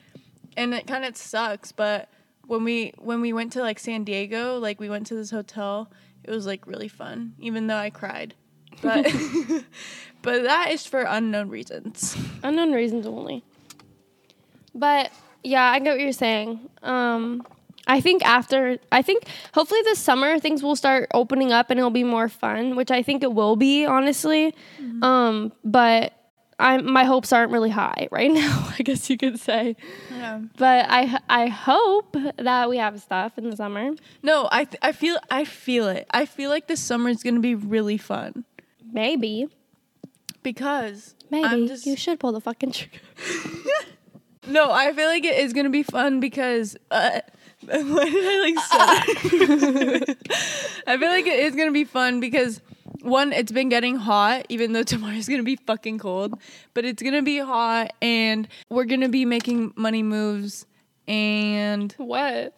and 0.58 0.74
it 0.74 0.88
kind 0.88 1.06
of 1.06 1.16
sucks, 1.18 1.72
but 1.72 2.10
when 2.48 2.64
we 2.64 2.94
when 2.98 3.22
we 3.22 3.34
went 3.34 3.54
to 3.54 3.62
like 3.62 3.80
San 3.80 4.04
Diego, 4.04 4.58
like 4.58 4.80
we 4.80 4.90
went 4.90 5.08
to 5.08 5.16
this 5.16 5.32
hotel, 5.32 5.92
it 6.24 6.32
was 6.32 6.46
like 6.46 6.68
really 6.68 6.88
fun, 6.88 7.34
even 7.40 7.68
though 7.68 7.78
I 7.78 7.90
cried. 7.90 8.36
But 8.82 9.06
but 10.22 10.44
that 10.44 10.72
is 10.72 10.86
for 10.86 11.02
unknown 11.02 11.50
reasons. 11.50 12.18
Unknown 12.44 12.72
reasons 12.72 13.06
only. 13.08 13.44
But 14.74 15.12
yeah, 15.44 15.64
I 15.64 15.80
get 15.80 15.92
what 15.92 16.00
you're 16.00 16.12
saying. 16.12 16.70
Um, 16.84 17.46
I 17.88 18.00
think 18.00 18.24
after, 18.24 18.78
I 18.92 19.02
think 19.02 19.24
hopefully 19.54 19.82
this 19.84 20.00
summer 20.00 20.40
things 20.40 20.62
will 20.64 20.76
start 20.76 21.10
opening 21.14 21.52
up 21.52 21.70
and 21.70 21.80
it'll 21.80 21.90
be 21.90 22.04
more 22.04 22.30
fun, 22.30 22.76
which 22.76 22.92
I 22.92 23.02
think 23.02 23.24
it 23.24 23.34
will 23.34 23.56
be, 23.56 23.86
honestly. 23.86 24.54
Um, 25.02 25.52
but 25.64 26.14
I'm 26.62 26.91
my 26.91 27.04
hopes 27.04 27.34
aren't 27.34 27.52
really 27.52 27.69
high 27.71 28.08
right 28.12 28.32
now. 28.32 28.74
I 28.78 28.84
guess 28.84 29.10
you 29.10 29.17
could 29.17 29.39
say. 29.39 29.76
Yeah. 30.12 30.41
But 30.58 30.86
I 30.89 31.19
I 31.30 31.47
hope 31.47 32.15
that 32.38 32.69
we 32.69 32.78
have 32.78 33.02
stuff 33.02 33.38
in 33.38 33.50
the 33.50 33.56
summer. 33.58 33.91
No, 34.21 34.47
I 34.52 34.65
th- 34.65 34.80
I 34.82 34.91
feel 34.91 35.17
I 35.30 35.43
feel 35.43 35.88
it. 35.88 36.08
I 36.12 36.26
feel 36.26 36.50
like 36.50 36.67
this 36.67 36.80
summer 36.80 37.10
is 37.10 37.24
gonna 37.24 37.39
be 37.39 37.56
really 37.56 37.97
fun 37.97 38.45
Maybe, 38.93 39.47
because 40.43 41.15
maybe 41.30 41.67
just 41.67 41.86
you 41.86 41.95
should 41.95 42.19
pull 42.19 42.32
the 42.34 42.41
fucking 42.41 42.71
trigger. 42.74 43.00
no. 44.47 44.71
I 44.71 44.93
feel 44.93 45.08
like 45.08 45.24
it 45.26 45.39
is 45.39 45.54
gonna 45.54 45.69
be 45.69 45.84
fun 45.84 46.19
because. 46.19 46.78
Uh, 46.89 47.21
why 47.63 48.06
did 48.06 48.26
I 48.26 48.39
like? 48.50 50.17
I 50.88 50.97
feel 50.97 51.10
like 51.10 51.28
it 51.28 51.39
is 51.39 51.56
gonna 51.56 51.71
be 51.71 51.84
fun 51.86 52.19
because 52.19 52.60
one, 53.02 53.34
it's 53.34 53.52
been 53.52 53.70
getting 53.70 53.96
hot, 53.96 54.46
even 54.50 54.74
though 54.74 54.84
tomorrow's 54.94 55.28
gonna 55.28 55.44
be 55.44 55.56
fucking 55.56 56.00
cold. 56.00 56.40
But 56.74 56.86
it's 56.86 57.02
gonna 57.02 57.22
be 57.22 57.40
hot, 57.40 57.94
and 58.02 58.48
we're 58.70 58.86
gonna 58.86 59.10
be 59.10 59.26
making 59.26 59.74
money 59.76 60.04
moves. 60.04 60.66
And 61.08 61.94
What? 61.98 62.54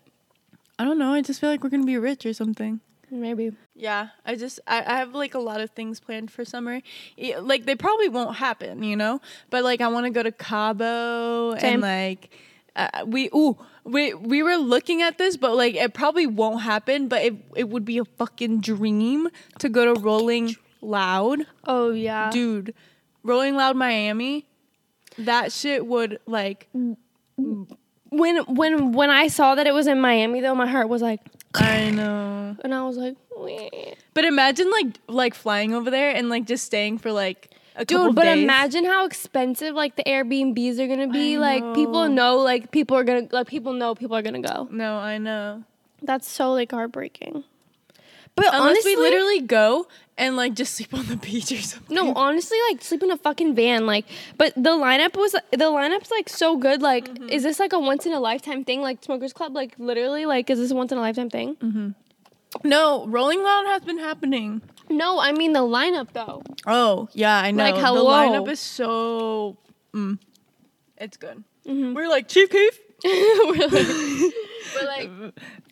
I 0.80 0.86
don't 0.86 0.98
know. 1.00 1.14
I 1.14 1.22
just 1.22 1.40
feel 1.40 1.50
like 1.50 1.64
we're 1.64 1.70
gonna 1.70 1.86
be 1.86 1.98
rich 1.98 2.26
or 2.26 2.34
something. 2.34 2.80
Maybe. 3.10 3.52
Yeah, 3.76 4.10
I 4.26 4.36
just 4.36 4.60
I, 4.68 4.80
I 4.80 4.98
have 4.98 5.14
like 5.14 5.36
a 5.36 5.40
lot 5.40 5.62
of 5.62 5.70
things 5.72 6.00
planned 6.00 6.32
for 6.32 6.44
summer. 6.44 6.82
Like 7.40 7.66
they 7.66 7.76
probably 7.76 8.10
won't 8.10 8.38
happen, 8.38 8.84
you 8.84 8.96
know. 8.96 9.22
But 9.50 9.64
like 9.64 9.82
I 9.82 9.88
want 9.88 10.06
to 10.06 10.10
go 10.10 10.24
to 10.24 10.32
Cabo 10.32 11.56
Same. 11.58 11.74
and 11.74 11.82
like 11.82 12.32
uh, 12.76 13.04
we 13.06 13.30
ooh 13.36 13.58
we 13.84 14.14
we 14.14 14.42
were 14.44 14.56
looking 14.56 15.02
at 15.02 15.18
this, 15.18 15.38
but 15.38 15.56
like 15.56 15.76
it 15.76 15.94
probably 15.94 16.26
won't 16.28 16.62
happen. 16.64 17.08
But 17.08 17.22
it 17.24 17.36
it 17.56 17.70
would 17.70 17.86
be 17.86 17.98
a 17.98 18.06
fucking 18.06 18.62
dream 18.62 19.28
to 19.60 19.70
go 19.70 19.94
to 19.94 20.00
Rolling 20.00 20.56
Loud, 20.82 21.46
Oh 21.66 21.92
yeah. 21.92 22.30
dude. 22.32 22.74
Rolling 23.24 23.56
Loud 23.56 23.76
Miami, 23.78 24.46
that 25.18 25.52
shit 25.54 25.86
would 25.86 26.20
like 26.26 26.68
when 27.38 28.38
when 28.48 28.92
when 28.92 29.10
I 29.10 29.28
saw 29.28 29.56
that 29.56 29.66
it 29.68 29.74
was 29.74 29.88
in 29.88 30.00
Miami 30.00 30.42
though, 30.42 30.56
my 30.56 30.68
heart 30.68 30.90
was 30.90 31.02
like, 31.02 31.20
I 31.54 31.90
know. 31.92 32.56
and 32.64 32.74
I 32.74 32.84
was 32.84 32.98
like. 32.98 33.16
But 34.14 34.26
imagine 34.26 34.70
like 34.72 34.88
like 35.08 35.34
flying 35.34 35.74
over 35.74 35.90
there 35.90 36.12
and 36.16 36.30
like 36.30 36.46
just 36.46 36.66
staying 36.66 37.00
for 37.00 37.12
like 37.12 37.50
dude. 37.88 38.16
But 38.16 38.24
days. 38.24 38.44
imagine 38.44 38.86
how 38.86 39.06
expensive 39.06 39.76
like 39.76 39.96
the 39.96 40.04
Airbnbs 40.04 40.80
are 40.80 40.88
gonna 40.88 41.08
be. 41.08 41.36
I 41.36 41.40
like 41.40 41.76
people 41.76 42.08
know. 42.10 42.38
know, 42.38 42.38
like 42.40 42.72
people 42.72 42.98
are 42.98 43.04
gonna 43.04 43.28
like 43.32 43.48
people 43.48 43.74
know 43.74 43.96
people 43.96 44.16
are 44.16 44.22
gonna 44.22 44.42
go. 44.42 44.68
No, 44.72 44.98
I 44.98 45.18
know. 45.18 45.64
That's 46.02 46.28
so 46.28 46.52
like 46.54 46.72
heartbreaking. 46.72 47.44
But 48.36 48.46
Unless 48.48 48.62
honestly, 48.62 48.96
we 48.96 49.02
literally 49.04 49.42
go 49.42 49.88
and 50.18 50.36
like 50.36 50.56
just 50.56 50.74
sleep 50.74 50.92
on 50.94 51.06
the 51.06 51.16
beach 51.18 51.52
or 51.52 51.58
something. 51.62 51.96
no, 51.96 52.14
honestly, 52.16 52.58
like 52.72 52.82
sleep 52.84 53.04
in 53.04 53.12
a 53.12 53.18
fucking 53.18 53.54
van. 53.54 53.86
Like, 53.86 54.06
but 54.40 54.54
the 54.56 54.72
lineup 54.72 55.16
was 55.16 55.34
the 55.52 55.58
lineup's 55.70 56.10
like 56.10 56.30
so 56.30 56.58
good. 56.58 56.82
Like, 56.82 57.08
Mm-hmm. 57.10 57.30
is 57.30 57.44
this 57.44 57.60
like 57.60 57.74
a 57.74 57.80
once 57.80 58.06
in 58.08 58.14
a 58.14 58.20
lifetime 58.20 58.64
thing? 58.64 58.82
Like 58.82 59.04
Smokers 59.04 59.34
Club, 59.34 59.54
like 59.56 59.76
literally, 59.78 60.26
like 60.26 60.50
is 60.50 60.58
this 60.60 60.72
a 60.72 60.76
once 60.76 60.92
in 60.92 60.98
a 60.98 61.02
lifetime 61.02 61.30
thing? 61.30 61.56
Mm-hmm. 61.58 61.90
No, 62.68 63.06
Rolling 63.08 63.44
Loud 63.44 63.66
has 63.68 63.84
been 63.84 63.98
happening. 64.00 64.62
No, 64.90 65.20
I 65.20 65.32
mean 65.32 65.54
the 65.54 65.60
lineup 65.60 66.10
though. 66.14 66.44
Oh 66.68 67.10
yeah, 67.14 67.38
I 67.38 67.52
know. 67.52 67.64
Like, 67.64 67.76
The 67.76 67.82
lineup 67.82 68.50
is 68.50 68.60
so. 68.60 69.58
Mm, 69.94 70.20
it's 70.98 71.18
good. 71.18 71.44
Mm-hmm. 71.68 71.94
We're 71.94 72.10
like 72.10 72.28
Chief 72.28 72.50
Keef. 72.50 72.80
we're 73.04 73.68
like, 73.68 73.72
we're 74.76 74.88
like 74.88 75.10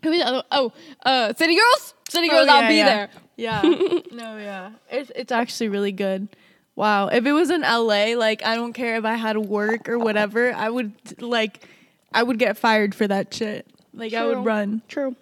who's 0.03 0.17
the 0.17 0.23
other? 0.25 0.43
Oh, 0.51 0.73
uh, 1.05 1.33
City 1.33 1.55
Girls. 1.55 1.93
City 2.09 2.27
Girls, 2.27 2.47
Oh, 2.49 2.53
I'll 2.53 2.67
be 2.67 2.75
yeah. 2.75 2.85
there. 2.85 3.09
Yeah. 3.37 3.61
no, 4.11 4.37
yeah. 4.37 4.71
It's 4.89 5.11
it's 5.15 5.31
actually 5.31 5.69
really 5.69 5.91
good. 5.91 6.27
Wow. 6.75 7.07
If 7.07 7.25
it 7.25 7.31
was 7.31 7.49
in 7.49 7.61
LA, 7.61 8.15
like 8.17 8.43
I 8.45 8.55
don't 8.55 8.73
care 8.73 8.97
if 8.97 9.05
I 9.05 9.15
had 9.15 9.37
work 9.37 9.87
or 9.89 9.97
whatever, 9.97 10.53
I 10.53 10.69
would 10.69 10.93
like, 11.21 11.65
I 12.13 12.23
would 12.23 12.37
get 12.39 12.57
fired 12.57 12.93
for 12.95 13.07
that 13.07 13.33
shit. 13.33 13.65
Like 13.93 14.13
I 14.13 14.25
would 14.25 14.45
run. 14.45 14.81
True. 14.87 15.15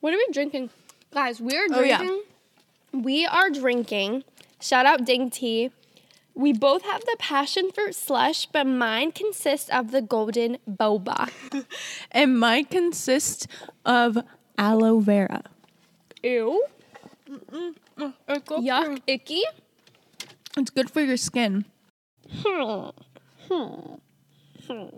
What 0.00 0.12
are 0.14 0.16
we 0.16 0.26
drinking, 0.32 0.70
guys? 1.12 1.40
We 1.40 1.56
are 1.56 1.66
drinking. 1.68 2.08
Oh, 2.08 2.14
yeah. 2.14 2.20
Drinking. 2.92 3.04
We 3.04 3.26
are 3.26 3.50
drinking. 3.50 4.24
Shout 4.60 4.86
out 4.86 5.04
Ding 5.04 5.30
Tea. 5.30 5.70
We 6.34 6.52
both 6.52 6.82
have 6.82 7.00
the 7.00 7.16
passion 7.18 7.70
fruit 7.72 7.94
slush, 7.94 8.44
but 8.46 8.66
mine 8.66 9.12
consists 9.12 9.70
of 9.70 9.90
the 9.90 10.02
golden 10.02 10.58
boba. 10.68 11.30
And 12.10 12.38
mine 12.38 12.66
consists 12.66 13.46
of 13.86 14.18
aloe 14.58 15.00
vera. 15.00 15.44
Ew. 16.22 16.64
It's 17.28 18.48
good 18.48 18.64
Yuck. 18.64 19.00
Icky. 19.06 19.42
For, 19.44 20.60
it's 20.60 20.70
good 20.70 20.90
for 20.90 21.00
your 21.00 21.16
skin. 21.16 21.64
Hmm. 22.30 22.90
Hmm. 23.48 23.94
Hmm. 24.66 24.88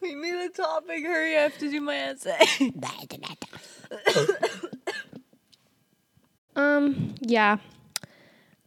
We 0.00 0.14
need 0.14 0.34
a 0.34 0.48
topic. 0.48 1.04
Hurry, 1.04 1.36
I 1.36 1.42
have 1.42 1.58
to 1.58 1.70
do 1.70 1.80
my 1.80 1.96
essay. 1.96 2.38
Um, 6.54 7.14
yeah. 7.20 7.58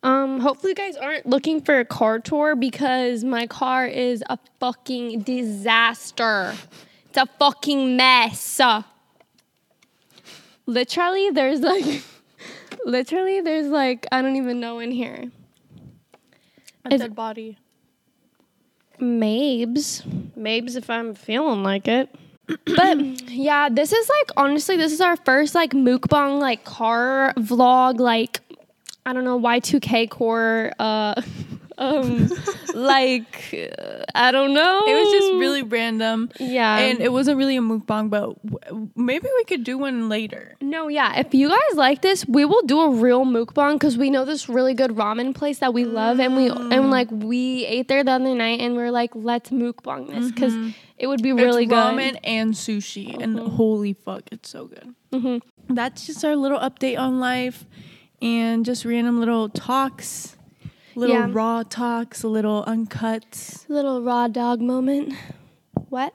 Um, 0.04 0.40
hopefully 0.40 0.72
you 0.72 0.76
guys 0.76 0.96
aren't 0.98 1.26
looking 1.26 1.62
for 1.62 1.80
a 1.80 1.86
car 1.86 2.20
tour 2.20 2.56
because 2.56 3.24
my 3.24 3.48
car 3.48 3.88
is 3.88 4.24
a 4.30 4.38
fucking 4.60 5.22
disaster. 5.22 6.56
It's 7.10 7.18
a 7.18 7.26
fucking 7.40 7.98
mess. 7.98 8.62
Literally, 10.66 11.30
there's 11.32 11.62
like, 11.62 12.04
literally, 12.86 13.42
there's 13.42 13.68
like, 13.68 14.06
I 14.12 14.22
don't 14.22 14.36
even 14.36 14.60
know 14.60 14.80
in 14.80 14.92
here. 14.92 15.32
A 16.86 16.94
Is- 16.94 17.02
dead 17.02 17.16
body. 17.16 17.58
Mabes. 19.00 20.04
Mabes 20.38 20.76
if 20.78 20.90
I'm 20.90 21.14
feeling 21.16 21.64
like 21.64 21.88
it. 21.88 22.10
but 22.66 23.30
yeah, 23.30 23.70
this 23.70 23.92
is 23.92 24.08
like 24.10 24.30
honestly, 24.38 24.78
this 24.78 24.94
is 24.94 25.02
our 25.02 25.18
first 25.18 25.56
like 25.56 25.72
mukbang 25.72 26.40
like 26.40 26.64
car 26.64 27.34
vlog, 27.38 28.00
like 28.00 28.40
I 29.06 29.14
don't 29.14 29.24
know, 29.26 29.40
Y2K 29.40 30.10
core 30.10 30.72
uh 30.80 31.22
um 31.78 32.30
like 32.74 33.54
uh, 33.54 34.04
I 34.14 34.32
don't 34.32 34.54
know. 34.54 34.84
It 34.88 34.94
was 34.94 35.12
just 35.12 35.34
really 35.34 35.62
random. 35.64 36.30
Yeah. 36.40 36.78
And 36.78 37.00
it 37.02 37.12
wasn't 37.12 37.38
really 37.38 37.58
a 37.58 37.62
mukbang, 37.62 38.10
but 38.10 38.36
w- 38.46 38.90
maybe 38.96 39.28
we 39.38 39.44
could 39.46 39.64
do 39.64 39.78
one 39.78 40.08
later. 40.10 40.56
No, 40.62 40.88
yeah. 40.88 41.20
If 41.20 41.34
you 41.34 41.50
guys 41.50 41.76
like 41.76 42.02
this, 42.02 42.26
we 42.28 42.46
will 42.46 42.62
do 42.64 42.82
a 42.82 42.90
real 42.90 43.26
mukbang 43.26 43.74
because 43.74 43.98
we 43.98 44.10
know 44.10 44.26
this 44.26 44.48
really 44.50 44.74
good 44.74 44.92
ramen 44.92 45.34
place 45.36 45.60
that 45.60 45.74
we 45.74 45.86
love, 45.86 46.20
and 46.20 46.36
we 46.36 46.50
Mm. 46.50 46.74
and 46.74 46.92
like 46.92 47.10
we 47.12 47.66
ate 47.66 47.88
there 47.88 48.04
the 48.04 48.12
other 48.12 48.36
night, 48.36 48.60
and 48.62 48.76
we 48.76 48.82
are 48.84 48.92
like, 48.92 49.12
let's 49.16 49.50
mukbang 49.50 50.08
this 50.10 50.32
because 50.32 50.56
it 50.98 51.08
would 51.08 51.22
be 51.24 51.32
really 51.34 51.68
Mm-hmm. 51.68 52.00
it's 52.00 52.12
ramen 52.12 52.12
good. 52.14 52.20
and 52.24 52.54
sushi, 52.54 53.22
and 53.22 53.40
holy 53.40 53.94
fuck, 53.94 54.24
it's 54.32 54.50
so 54.50 54.68
good. 54.68 54.94
Mhm. 55.12 55.42
That's 55.70 56.06
just 56.06 56.24
our 56.24 56.36
little 56.36 56.60
update 56.60 57.00
on 57.00 57.20
life, 57.20 57.66
and 58.22 58.64
just 58.66 58.86
random 58.86 59.20
little 59.20 59.50
talks, 59.50 60.35
little 60.96 61.16
Yeah. 61.16 61.28
raw 61.32 61.64
talks, 61.64 62.24
a 62.24 62.28
little 62.28 62.64
uncut. 62.68 63.66
Little 63.68 64.02
raw 64.02 64.28
dog 64.28 64.62
moment. 64.62 65.14
What? 65.90 66.14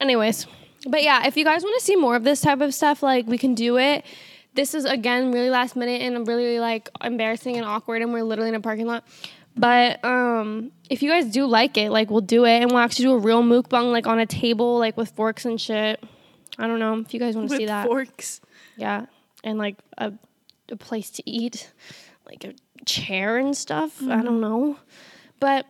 Anyways, 0.00 0.46
but 0.88 1.02
yeah, 1.02 1.26
if 1.26 1.36
you 1.36 1.44
guys 1.44 1.62
want 1.62 1.78
to 1.78 1.84
see 1.84 1.96
more 1.96 2.16
of 2.16 2.24
this 2.24 2.40
type 2.40 2.60
of 2.60 2.72
stuff, 2.74 3.02
like 3.02 3.26
we 3.26 3.38
can 3.38 3.54
do 3.54 3.78
it. 3.78 4.04
this 4.54 4.74
is 4.74 4.84
again 4.84 5.30
really 5.30 5.48
last 5.50 5.76
minute 5.76 6.02
and 6.02 6.26
really 6.26 6.58
like 6.58 6.88
embarrassing 7.04 7.56
and 7.56 7.64
awkward, 7.64 8.02
and 8.02 8.12
we're 8.12 8.24
literally 8.24 8.48
in 8.48 8.54
a 8.56 8.60
parking 8.60 8.86
lot. 8.86 9.04
But 9.56 10.04
um, 10.04 10.72
if 10.88 11.02
you 11.02 11.10
guys 11.10 11.26
do 11.30 11.44
like 11.46 11.76
it, 11.76 11.90
like 11.90 12.10
we'll 12.10 12.20
do 12.20 12.44
it, 12.46 12.60
and 12.62 12.70
we'll 12.70 12.80
actually 12.80 13.04
do 13.06 13.12
a 13.12 13.18
real 13.18 13.42
mukbang 13.42 13.92
like 13.92 14.06
on 14.06 14.18
a 14.18 14.26
table, 14.26 14.78
like 14.78 14.96
with 14.96 15.10
forks 15.10 15.44
and 15.44 15.60
shit. 15.60 16.02
I 16.58 16.66
don't 16.66 16.78
know 16.78 16.98
if 16.98 17.12
you 17.14 17.20
guys 17.20 17.36
want 17.36 17.50
to 17.50 17.56
see 17.56 17.66
that. 17.66 17.86
forks. 17.86 18.40
Yeah, 18.76 19.06
and 19.44 19.58
like 19.58 19.76
a, 19.98 20.12
a 20.70 20.76
place 20.76 21.10
to 21.10 21.30
eat, 21.30 21.70
like 22.26 22.44
a 22.44 22.54
chair 22.86 23.36
and 23.36 23.56
stuff. 23.56 24.02
I 24.02 24.22
don't 24.22 24.40
know, 24.40 24.76
but 25.38 25.66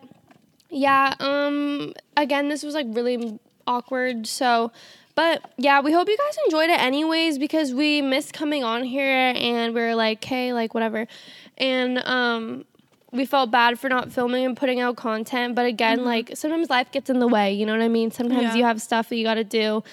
yeah. 0.69 1.13
Um, 1.19 1.93
again, 2.17 2.49
this 2.49 2.63
was 2.63 2.73
like 2.73 2.87
really 2.89 3.39
awkward. 3.67 4.27
So, 4.27 4.71
but 5.15 5.51
yeah, 5.57 5.81
we 5.81 5.91
hope 5.91 6.07
you 6.07 6.17
guys 6.17 6.37
enjoyed 6.45 6.69
it 6.69 6.79
anyways 6.79 7.37
because 7.37 7.73
we 7.73 8.01
missed 8.01 8.33
coming 8.33 8.63
on 8.63 8.83
here 8.83 9.33
and 9.35 9.73
we 9.73 9.81
are 9.81 9.95
like, 9.95 10.23
hey, 10.23 10.53
like 10.53 10.73
whatever, 10.73 11.07
and 11.57 11.97
um. 11.99 12.65
We 13.13 13.25
felt 13.25 13.51
bad 13.51 13.77
for 13.77 13.89
not 13.89 14.09
filming 14.09 14.45
and 14.45 14.55
putting 14.55 14.79
out 14.79 14.95
content, 14.95 15.53
but 15.53 15.65
again, 15.65 16.05
like 16.05 16.31
sometimes 16.37 16.69
life 16.69 16.93
gets 16.93 17.09
in 17.09 17.19
the 17.19 17.27
way, 17.27 17.51
you 17.51 17.65
know 17.65 17.73
what 17.73 17.81
I 17.81 17.89
mean? 17.89 18.09
Sometimes 18.09 18.41
Yeah. 18.41 18.55
you 18.55 18.63
have 18.63 18.81
stuff 18.81 19.09
that 19.09 19.17
you 19.17 19.25
got 19.25 19.33
to 19.33 19.43
do, 19.43 19.83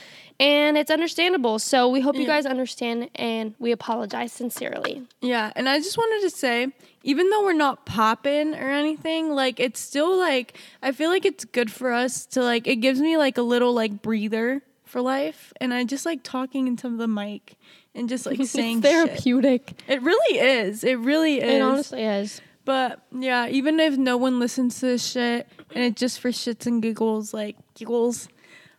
and 0.40 0.78
it's 0.78 0.90
understandable. 0.90 1.58
So 1.58 1.88
we 1.88 2.00
hope 2.00 2.16
you 2.16 2.26
guys 2.26 2.46
understand 2.46 3.10
and 3.14 3.54
we 3.58 3.72
apologize 3.72 4.32
sincerely. 4.32 5.02
Yeah, 5.20 5.52
and 5.56 5.68
I 5.68 5.78
just 5.78 5.96
wanted 5.98 6.28
to 6.28 6.30
say, 6.36 6.68
even 7.02 7.30
though 7.30 7.42
we're 7.42 7.52
not 7.52 7.86
popping 7.86 8.54
or 8.54 8.70
anything, 8.70 9.30
like 9.30 9.58
it's 9.60 9.80
still 9.80 10.16
like 10.16 10.56
I 10.82 10.92
feel 10.92 11.10
like 11.10 11.24
it's 11.24 11.44
good 11.44 11.70
for 11.70 11.92
us 11.92 12.26
to 12.26 12.42
like 12.42 12.66
it 12.66 12.76
gives 12.76 13.00
me 13.00 13.16
like 13.16 13.38
a 13.38 13.42
little 13.42 13.72
like 13.72 14.02
breather 14.02 14.62
for 14.84 15.00
life, 15.00 15.52
and 15.60 15.74
I 15.74 15.84
just 15.84 16.06
like 16.06 16.22
talking 16.22 16.66
into 16.68 16.88
the 16.96 17.08
mic 17.08 17.56
and 17.94 18.08
just 18.08 18.24
like 18.26 18.36
saying 18.44 18.78
it's 18.78 18.88
shit. 18.88 19.06
therapeutic. 19.08 19.80
It 19.88 20.02
really 20.02 20.38
is. 20.38 20.84
It 20.84 20.98
really 20.98 21.40
is. 21.40 21.54
It 21.54 21.62
honestly 21.62 22.02
is. 22.04 22.40
But 22.64 23.00
yeah, 23.18 23.48
even 23.48 23.80
if 23.80 23.96
no 23.96 24.18
one 24.18 24.38
listens 24.38 24.78
to 24.80 24.86
this 24.86 25.04
shit 25.06 25.48
and 25.74 25.84
it's 25.84 25.98
just 25.98 26.20
for 26.20 26.28
shits 26.28 26.66
and 26.66 26.82
giggles, 26.82 27.32
like 27.32 27.56
giggles, 27.74 28.28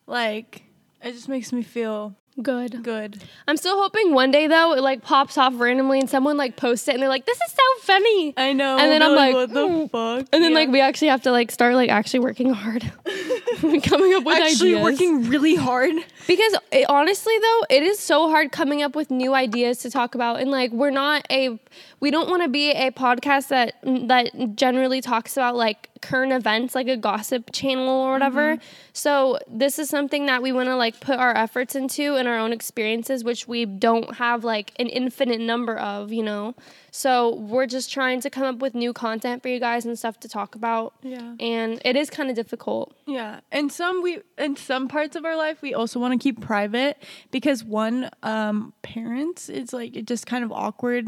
like 0.06 0.69
it 1.04 1.12
just 1.14 1.30
makes 1.30 1.52
me 1.54 1.64
feel 1.64 2.16
Good. 2.42 2.84
good. 2.84 3.22
I'm 3.50 3.58
still 3.58 3.82
hoping 3.82 4.14
one 4.14 4.32
day 4.32 4.48
though 4.48 4.74
it 4.74 4.82
like 4.82 5.02
pops 5.04 5.38
off 5.38 5.54
randomly 5.60 6.00
and 6.00 6.10
someone 6.10 6.38
like 6.38 6.56
posts 6.56 6.88
it 6.88 6.94
and 6.94 7.02
they're 7.02 7.10
like, 7.10 7.26
"This 7.26 7.38
is 7.38 7.52
so 7.52 7.82
funny." 7.86 8.34
I 8.38 8.54
know. 8.54 8.78
And 8.78 8.90
then 8.90 9.04
I'm 9.04 9.14
like, 9.14 9.34
what 9.34 9.50
the 9.54 9.68
"Mm." 9.68 9.92
fuck? 9.92 10.28
And 10.32 10.42
then 10.42 10.52
Yeah. 10.52 10.58
like 10.60 10.70
we 10.70 10.80
actually 10.80 11.10
have 11.10 11.24
to 11.24 11.32
like 11.32 11.52
start 11.52 11.76
like 11.76 11.90
actually 11.90 12.22
working 12.22 12.54
hard, 12.54 12.84
coming 13.84 14.14
up 14.14 14.24
with 14.24 14.36
ideas. 14.38 14.54
actually 14.54 14.76
ideas. 14.76 14.84
working 14.84 15.28
really 15.30 15.56
hard. 15.56 15.94
Because 16.28 16.56
it, 16.72 16.86
honestly, 16.90 17.34
though, 17.42 17.62
it 17.72 17.84
is 17.84 18.00
so 18.00 18.30
hard 18.30 18.52
coming 18.52 18.84
up 18.84 18.96
with 18.96 19.10
new 19.12 19.34
ideas 19.34 19.80
to 19.80 19.90
talk 19.92 20.16
about, 20.16 20.40
and 20.40 20.50
like 20.52 20.72
we're 20.72 20.92
not 20.92 21.26
a, 21.32 21.60
we 22.00 22.12
don't 22.12 22.30
want 22.30 22.44
to 22.44 22.50
be 22.50 22.72
a 22.72 22.92
podcast 22.92 23.50
that 23.50 23.76
that 23.84 24.56
generally 24.56 25.02
talks 25.02 25.36
about 25.38 25.56
like 25.56 25.90
current 26.02 26.32
events, 26.32 26.76
like 26.76 26.88
a 26.88 26.98
gossip 26.98 27.52
channel 27.52 27.90
or 27.90 28.14
whatever. 28.14 28.58
So 28.94 29.38
this 29.48 29.80
is 29.80 29.90
something 29.90 30.26
that 30.28 30.42
we 30.42 30.52
want 30.52 30.68
to 30.70 30.76
like 30.76 31.00
put 31.00 31.18
our 31.20 31.36
efforts 31.36 31.76
into 31.76 32.16
and 32.16 32.28
our 32.28 32.38
own 32.38 32.54
experiences, 32.54 33.24
which 33.24 33.48
we 33.48 33.66
don't 33.66 34.16
have 34.16 34.44
like 34.44 34.72
an 34.80 34.88
infinite 34.88 35.42
number 35.42 35.78
of, 35.78 36.12
you 36.12 36.24
know. 36.24 36.56
So 36.92 37.36
we're 37.36 37.68
just 37.68 37.92
trying 37.92 38.22
to 38.22 38.30
come 38.30 38.44
up 38.44 38.60
with 38.60 38.74
new 38.74 38.94
content 38.94 39.44
for 39.44 39.50
you 39.50 39.60
guys 39.60 39.86
and 39.86 39.98
stuff 39.98 40.20
to 40.22 40.30
talk 40.30 40.56
about. 40.56 40.94
Yeah. 41.04 41.36
And 41.40 41.82
it 41.86 41.96
is 41.96 42.10
kind 42.10 42.30
of 42.30 42.36
difficult. 42.36 42.96
Yeah, 43.06 43.42
and 43.52 43.72
some 43.72 44.02
we 44.02 44.20
in 44.38 44.56
some 44.56 44.88
parts 44.88 45.16
of 45.16 45.26
our 45.26 45.36
life 45.36 45.62
we 45.62 45.74
also 45.74 46.00
want 46.00 46.20
to 46.20 46.24
keep 46.24 46.42
private 46.42 47.02
because 47.32 47.64
one 47.64 48.10
um 48.24 48.74
parents 48.82 49.50
it's 49.50 49.74
like 49.74 49.96
it 49.96 50.06
just 50.06 50.26
kind 50.26 50.44
of 50.44 50.52
awkward. 50.52 51.08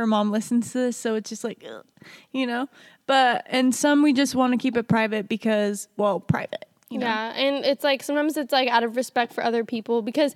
Her 0.00 0.06
mom 0.06 0.30
listens 0.30 0.72
to 0.72 0.78
this, 0.78 0.96
so 0.96 1.14
it's 1.14 1.28
just 1.28 1.44
like, 1.44 1.62
ugh, 1.70 1.84
you 2.32 2.46
know. 2.46 2.70
But 3.06 3.44
and 3.50 3.74
some 3.74 4.02
we 4.02 4.14
just 4.14 4.34
want 4.34 4.54
to 4.54 4.56
keep 4.56 4.78
it 4.78 4.88
private 4.88 5.28
because 5.28 5.88
well, 5.98 6.20
private. 6.20 6.64
You 6.88 7.00
know? 7.00 7.06
Yeah, 7.06 7.34
and 7.34 7.66
it's 7.66 7.84
like 7.84 8.02
sometimes 8.02 8.38
it's 8.38 8.50
like 8.50 8.70
out 8.70 8.82
of 8.82 8.96
respect 8.96 9.34
for 9.34 9.44
other 9.44 9.62
people 9.62 10.00
because 10.00 10.34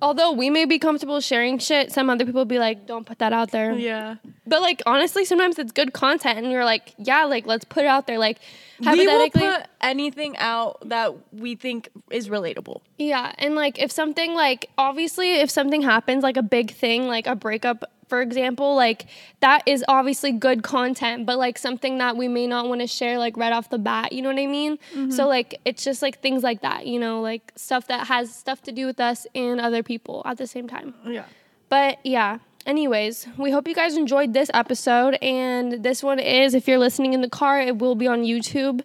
although 0.00 0.32
we 0.32 0.50
may 0.50 0.64
be 0.64 0.78
comfortable 0.78 1.20
sharing 1.20 1.58
shit, 1.58 1.92
some 1.92 2.08
other 2.08 2.24
people 2.24 2.44
be 2.44 2.58
like, 2.58 2.86
"Don't 2.86 3.04
put 3.04 3.18
that 3.18 3.32
out 3.32 3.50
there." 3.50 3.72
Yeah. 3.72 4.16
But 4.46 4.60
like 4.60 4.82
honestly, 4.86 5.24
sometimes 5.24 5.58
it's 5.58 5.72
good 5.72 5.92
content, 5.92 6.38
and 6.38 6.50
you're 6.50 6.64
like, 6.64 6.94
"Yeah, 6.98 7.24
like 7.24 7.46
let's 7.46 7.64
put 7.64 7.84
it 7.84 7.88
out 7.88 8.06
there." 8.06 8.18
Like 8.18 8.38
We 8.80 9.06
will 9.06 9.30
put 9.30 9.66
anything 9.80 10.36
out 10.38 10.88
that 10.88 11.14
we 11.32 11.54
think 11.54 11.90
is 12.10 12.28
relatable. 12.28 12.80
yeah, 12.98 13.32
and 13.38 13.54
like 13.54 13.78
if 13.78 13.92
something 13.92 14.34
like 14.34 14.70
obviously 14.78 15.40
if 15.40 15.50
something 15.50 15.82
happens 15.82 16.22
like 16.22 16.36
a 16.36 16.42
big 16.42 16.72
thing 16.72 17.06
like 17.06 17.26
a 17.26 17.36
breakup 17.36 17.84
for 18.08 18.20
example 18.22 18.74
like 18.74 19.06
that 19.40 19.62
is 19.66 19.84
obviously 19.88 20.32
good 20.32 20.62
content 20.62 21.26
but 21.26 21.38
like 21.38 21.58
something 21.58 21.98
that 21.98 22.16
we 22.16 22.28
may 22.28 22.46
not 22.46 22.68
want 22.68 22.80
to 22.80 22.86
share 22.86 23.18
like 23.18 23.36
right 23.36 23.52
off 23.52 23.70
the 23.70 23.78
bat 23.78 24.12
you 24.12 24.22
know 24.22 24.28
what 24.28 24.38
i 24.38 24.46
mean? 24.46 24.78
So 24.92 24.98
mm-hmm. 24.98 25.22
like 25.22 25.60
it's 25.64 25.84
just 25.84 26.02
like 26.02 26.20
things 26.20 26.42
like 26.42 26.62
that 26.62 26.86
you 26.86 26.98
know 26.98 27.20
like 27.20 27.52
stuff 27.56 27.86
that 27.88 28.06
has 28.06 28.34
stuff 28.34 28.62
to 28.62 28.72
do 28.72 28.86
with 28.86 29.00
us 29.00 29.26
and 29.34 29.60
other 29.60 29.82
people 29.82 30.22
at 30.24 30.38
the 30.38 30.46
same 30.46 30.68
time. 30.68 30.94
Yeah. 31.06 31.24
but 31.68 31.98
yeah 32.04 32.38
anyways 32.66 33.26
we 33.36 33.50
hope 33.50 33.68
you 33.68 33.74
guys 33.74 33.96
enjoyed 33.96 34.32
this 34.32 34.50
episode 34.54 35.14
and 35.20 35.82
this 35.82 36.02
one 36.02 36.18
is 36.18 36.54
if 36.54 36.66
you're 36.66 36.78
listening 36.78 37.12
in 37.12 37.20
the 37.20 37.28
car 37.28 37.60
it 37.60 37.78
will 37.78 37.94
be 37.94 38.06
on 38.06 38.22
youtube 38.22 38.80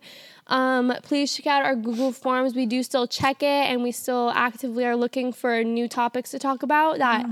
um, 0.50 0.94
please 1.04 1.34
check 1.34 1.48
out 1.48 1.64
our 1.64 1.76
google 1.76 2.12
forms 2.12 2.54
we 2.56 2.66
do 2.66 2.84
still 2.84 3.08
check 3.08 3.42
it 3.44 3.46
and 3.70 3.84
we 3.84 3.92
still 3.92 4.32
actively 4.36 4.84
are 4.86 4.96
looking 4.96 5.32
for 5.32 5.64
new 5.64 5.88
topics 5.88 6.32
to 6.32 6.40
talk 6.40 6.64
about 6.64 6.98
that 6.98 7.26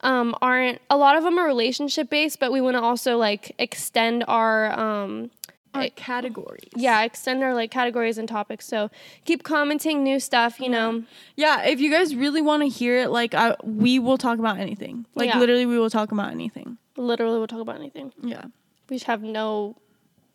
um, 0.00 0.34
aren't 0.42 0.80
a 0.90 0.96
lot 0.96 1.16
of 1.16 1.22
them 1.22 1.38
are 1.38 1.46
relationship 1.46 2.10
based 2.10 2.40
but 2.40 2.50
we 2.50 2.60
want 2.60 2.76
to 2.76 2.82
also 2.82 3.16
like 3.18 3.54
extend 3.58 4.24
our 4.26 4.72
um, 4.78 5.30
Our 5.74 5.88
categories. 5.90 6.68
yeah 6.74 7.02
extend 7.02 7.42
our 7.44 7.54
like 7.54 7.70
categories 7.70 8.18
and 8.18 8.28
topics 8.28 8.66
so 8.66 8.90
keep 9.24 9.42
commenting 9.42 10.02
new 10.02 10.18
stuff 10.18 10.58
you 10.60 10.68
know 10.68 11.04
Yeah, 11.36 11.62
if 11.64 11.78
you 11.80 11.90
guys 11.90 12.14
really 12.16 12.42
want 12.42 12.62
to 12.62 12.68
hear 12.68 12.98
it, 12.98 13.08
like 13.10 13.32
I, 13.34 13.54
we 13.64 13.98
will 13.98 14.18
talk 14.18 14.38
about 14.38 14.58
anything. 14.58 15.06
Like 15.14 15.28
Yeah. 15.30 15.38
literally, 15.38 15.64
we 15.66 15.78
will 15.78 15.90
talk 15.90 16.10
about 16.12 16.30
anything. 16.30 16.76
literally 16.96 17.38
we'll 17.38 17.46
talk 17.56 17.60
about 17.60 17.76
anything 17.76 18.12
Yeah. 18.22 18.44
we 18.88 18.96
just 18.96 19.06
have 19.06 19.22
no 19.22 19.76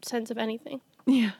sense 0.01 0.31
of 0.31 0.37
anything 0.37 0.81
Yeah. 1.05 1.31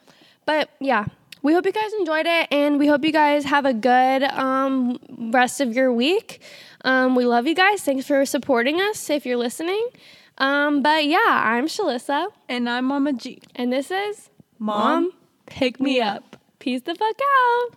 But 0.48 0.70
yeah, 0.80 1.06
we 1.44 1.54
hope 1.54 1.66
you 1.66 1.74
guys 1.74 1.92
enjoyed 2.00 2.26
it 2.26 2.48
and 2.52 2.80
we 2.80 2.88
hope 2.88 3.04
you 3.04 3.12
guys 3.12 3.44
have 3.44 3.66
a 3.66 3.74
good 3.74 4.24
um, 4.24 4.98
rest 5.32 5.60
of 5.60 5.76
your 5.76 5.92
week. 5.92 6.42
Um, 6.86 7.16
we 7.16 7.26
love 7.26 7.46
you 7.48 7.54
guys. 7.54 7.82
Thanks 7.84 8.08
for 8.08 8.26
supporting 8.26 8.80
us 8.80 9.10
if 9.10 9.26
you're 9.26 9.36
listening. 9.38 9.90
Um, 10.38 10.82
but 10.82 11.06
yeah, 11.06 11.18
I'm 11.28 11.68
Shalissa 11.68 12.28
And 12.48 12.70
I'm 12.70 12.86
Mama 12.86 13.12
G. 13.12 13.42
and 13.56 13.74
this 13.74 13.92
is 13.92 14.30
Mom, 14.58 15.12
Pick 15.48 15.82
Me 15.82 16.00
Up. 16.00 16.38
Peace 16.60 16.82
the 16.82 16.96
fuck 16.96 17.20
out. 17.40 17.76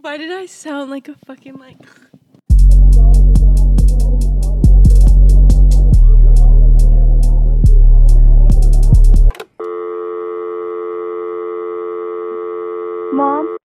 Why 0.00 0.16
did 0.18 0.30
I 0.30 0.46
sound 0.46 0.90
like 0.90 1.08
a 1.08 1.14
fucking 1.26 1.56
like? 1.58 1.78
Mom, 13.12 13.56